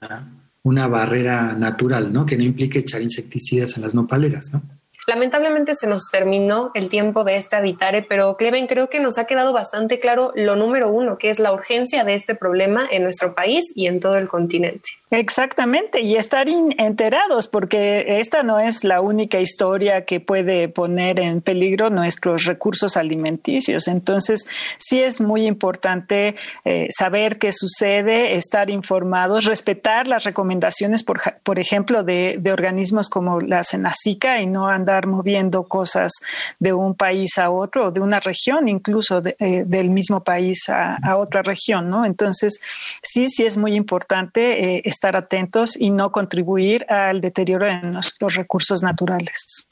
una 0.64 0.88
barrera 0.88 1.54
natural, 1.54 2.12
¿no? 2.12 2.26
Que 2.26 2.38
no 2.38 2.44
implique 2.44 2.80
echar 2.80 3.02
insecticidas 3.02 3.78
en 3.78 3.84
las 3.84 3.94
nopaleras, 3.94 4.52
¿no? 4.52 4.62
Lamentablemente 5.08 5.76
se 5.76 5.88
nos 5.88 6.10
terminó 6.12 6.72
el 6.74 6.90
tiempo 6.90 7.24
de 7.24 7.38
este 7.38 7.56
Habitare, 7.56 8.02
pero 8.02 8.38
Cleven, 8.38 8.66
creo 8.66 8.90
que 8.90 9.00
nos 9.00 9.18
ha 9.18 9.28
quedado 9.28 9.54
bastante 9.54 10.00
claro 10.00 10.32
lo 10.36 10.56
número 10.56 10.90
uno, 10.90 11.18
que 11.18 11.30
es 11.30 11.40
la 11.40 11.54
urgencia 11.54 12.04
de 12.04 12.16
este 12.16 12.34
problema 12.34 12.88
en 12.90 13.04
nuestro 13.04 13.36
país 13.36 13.72
y 13.76 13.86
en 13.88 14.00
todo 14.00 14.18
el 14.18 14.28
continente. 14.28 14.90
Exactamente, 15.12 16.02
y 16.02 16.16
estar 16.16 16.48
enterados, 16.50 17.48
porque 17.48 18.20
esta 18.20 18.42
no 18.42 18.60
es 18.60 18.84
la 18.84 19.02
única 19.02 19.40
historia 19.40 20.04
que 20.04 20.20
puede 20.20 20.68
poner 20.68 21.20
en 21.20 21.42
peligro 21.42 21.90
nuestros 21.92 22.46
recursos 22.46 22.98
alimenticios. 22.98 23.88
Entonces, 23.88 24.48
sí 24.78 25.02
es 25.02 25.22
muy 25.22 25.46
importante 25.46 26.36
eh, 26.66 26.88
saber 26.90 27.38
qué 27.38 27.52
sucede, 27.52 28.36
estar 28.36 28.72
informados, 28.72 29.46
respetar 29.46 30.08
las 30.08 30.24
recomendaciones, 30.24 31.04
por, 31.04 31.60
ejemplo, 31.60 32.04
de, 32.04 32.38
de 32.40 32.52
organismos 32.52 33.08
como 33.08 33.40
la 33.40 33.64
Senacica 33.64 34.42
y 34.42 34.48
no 34.48 34.68
andar 34.68 34.95
moviendo 35.06 35.64
cosas 35.64 36.12
de 36.60 36.74
un 36.74 36.96
país 36.96 37.38
a 37.38 37.50
otro, 37.50 37.92
de 37.92 38.00
una 38.00 38.20
región, 38.20 38.68
incluso 38.68 39.22
eh, 39.26 39.64
del 39.66 39.90
mismo 39.90 40.24
país 40.24 40.70
a, 40.70 41.18
otra 41.18 41.42
región, 41.42 41.90
¿no? 41.90 42.06
Entonces, 42.06 42.60
sí, 43.02 43.28
sí 43.28 43.46
es 43.46 43.58
muy 43.58 43.76
importante 43.76 44.76
eh, 44.76 44.82
estar 44.86 45.16
atentos 45.16 45.76
y 45.80 45.90
no 45.90 46.12
contribuir 46.12 46.86
al 46.90 47.22
deterioro 47.22 47.66
de 47.66 47.82
nuestros 47.82 48.36
recursos 48.36 48.82
naturales. 48.82 49.68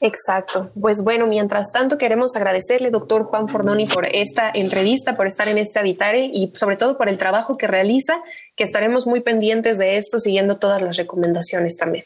Exacto. 0.00 0.70
Pues 0.78 1.02
bueno, 1.02 1.26
mientras 1.26 1.72
tanto 1.72 1.96
queremos 1.96 2.36
agradecerle, 2.36 2.90
doctor 2.90 3.24
Juan 3.24 3.48
Fornoni, 3.48 3.86
por 3.86 4.06
esta 4.06 4.50
entrevista, 4.52 5.16
por 5.16 5.26
estar 5.26 5.48
en 5.48 5.58
este 5.58 5.78
Habitare 5.78 6.30
y 6.32 6.52
sobre 6.56 6.76
todo 6.76 6.98
por 6.98 7.08
el 7.08 7.16
trabajo 7.16 7.56
que 7.56 7.66
realiza, 7.66 8.20
que 8.56 8.64
estaremos 8.64 9.06
muy 9.06 9.20
pendientes 9.20 9.78
de 9.78 9.96
esto, 9.96 10.20
siguiendo 10.20 10.58
todas 10.58 10.82
las 10.82 10.96
recomendaciones 10.96 11.76
también. 11.76 12.04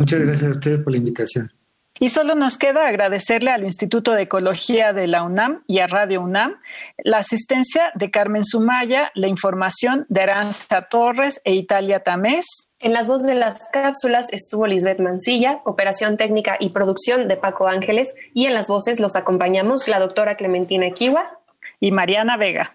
Muchas 0.00 0.22
gracias 0.22 0.48
a 0.48 0.50
ustedes 0.52 0.80
por 0.80 0.92
la 0.92 0.96
invitación. 0.96 1.52
Y 1.98 2.08
solo 2.08 2.34
nos 2.34 2.56
queda 2.56 2.88
agradecerle 2.88 3.50
al 3.50 3.64
Instituto 3.64 4.12
de 4.12 4.22
Ecología 4.22 4.94
de 4.94 5.06
la 5.06 5.22
UNAM 5.22 5.62
y 5.66 5.80
a 5.80 5.86
Radio 5.86 6.22
UNAM 6.22 6.56
la 7.04 7.18
asistencia 7.18 7.92
de 7.94 8.10
Carmen 8.10 8.42
Sumaya, 8.42 9.10
la 9.14 9.26
información 9.26 10.06
de 10.08 10.22
Aranza 10.22 10.88
Torres 10.88 11.42
e 11.44 11.52
Italia 11.52 12.02
Tamés. 12.02 12.70
En 12.78 12.94
las 12.94 13.08
voces 13.08 13.26
de 13.26 13.34
las 13.34 13.68
cápsulas 13.74 14.32
estuvo 14.32 14.66
Lisbeth 14.66 15.00
Mancilla, 15.00 15.60
operación 15.66 16.16
técnica 16.16 16.56
y 16.58 16.70
producción 16.70 17.28
de 17.28 17.36
Paco 17.36 17.68
Ángeles, 17.68 18.14
y 18.32 18.46
en 18.46 18.54
las 18.54 18.68
voces 18.68 19.00
los 19.00 19.16
acompañamos 19.16 19.86
la 19.86 19.98
doctora 19.98 20.38
Clementina 20.38 20.90
Kiwa 20.92 21.30
y 21.78 21.92
Mariana 21.92 22.38
Vega. 22.38 22.72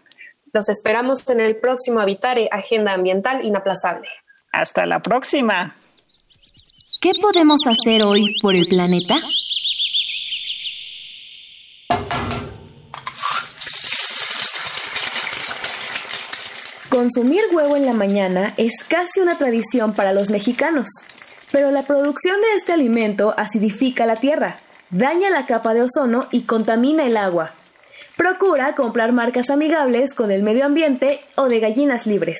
Los 0.53 0.69
esperamos 0.69 1.27
en 1.31 1.39
el 1.39 1.55
próximo 1.55 2.01
Habitare 2.01 2.49
Agenda 2.51 2.93
Ambiental 2.93 3.43
Inaplazable. 3.43 4.09
Hasta 4.51 4.85
la 4.85 5.01
próxima. 5.01 5.75
¿Qué 7.05 7.11
podemos 7.21 7.59
hacer 7.67 8.01
hoy 8.01 8.35
por 8.41 8.55
el 8.55 8.65
planeta? 8.65 9.19
Consumir 16.89 17.43
huevo 17.51 17.75
en 17.75 17.85
la 17.85 17.93
mañana 17.93 18.55
es 18.57 18.83
casi 18.87 19.19
una 19.19 19.37
tradición 19.37 19.93
para 19.93 20.13
los 20.13 20.31
mexicanos, 20.31 20.87
pero 21.51 21.69
la 21.69 21.83
producción 21.83 22.41
de 22.41 22.55
este 22.57 22.73
alimento 22.73 23.35
acidifica 23.37 24.07
la 24.07 24.15
tierra, 24.15 24.57
daña 24.89 25.29
la 25.29 25.45
capa 25.45 25.75
de 25.75 25.83
ozono 25.83 26.25
y 26.31 26.45
contamina 26.45 27.05
el 27.05 27.17
agua. 27.17 27.51
Procura 28.17 28.73
comprar 28.73 29.11
marcas 29.11 29.51
amigables 29.51 30.15
con 30.15 30.31
el 30.31 30.41
medio 30.41 30.65
ambiente 30.65 31.19
o 31.35 31.49
de 31.49 31.59
gallinas 31.59 32.07
libres. 32.07 32.39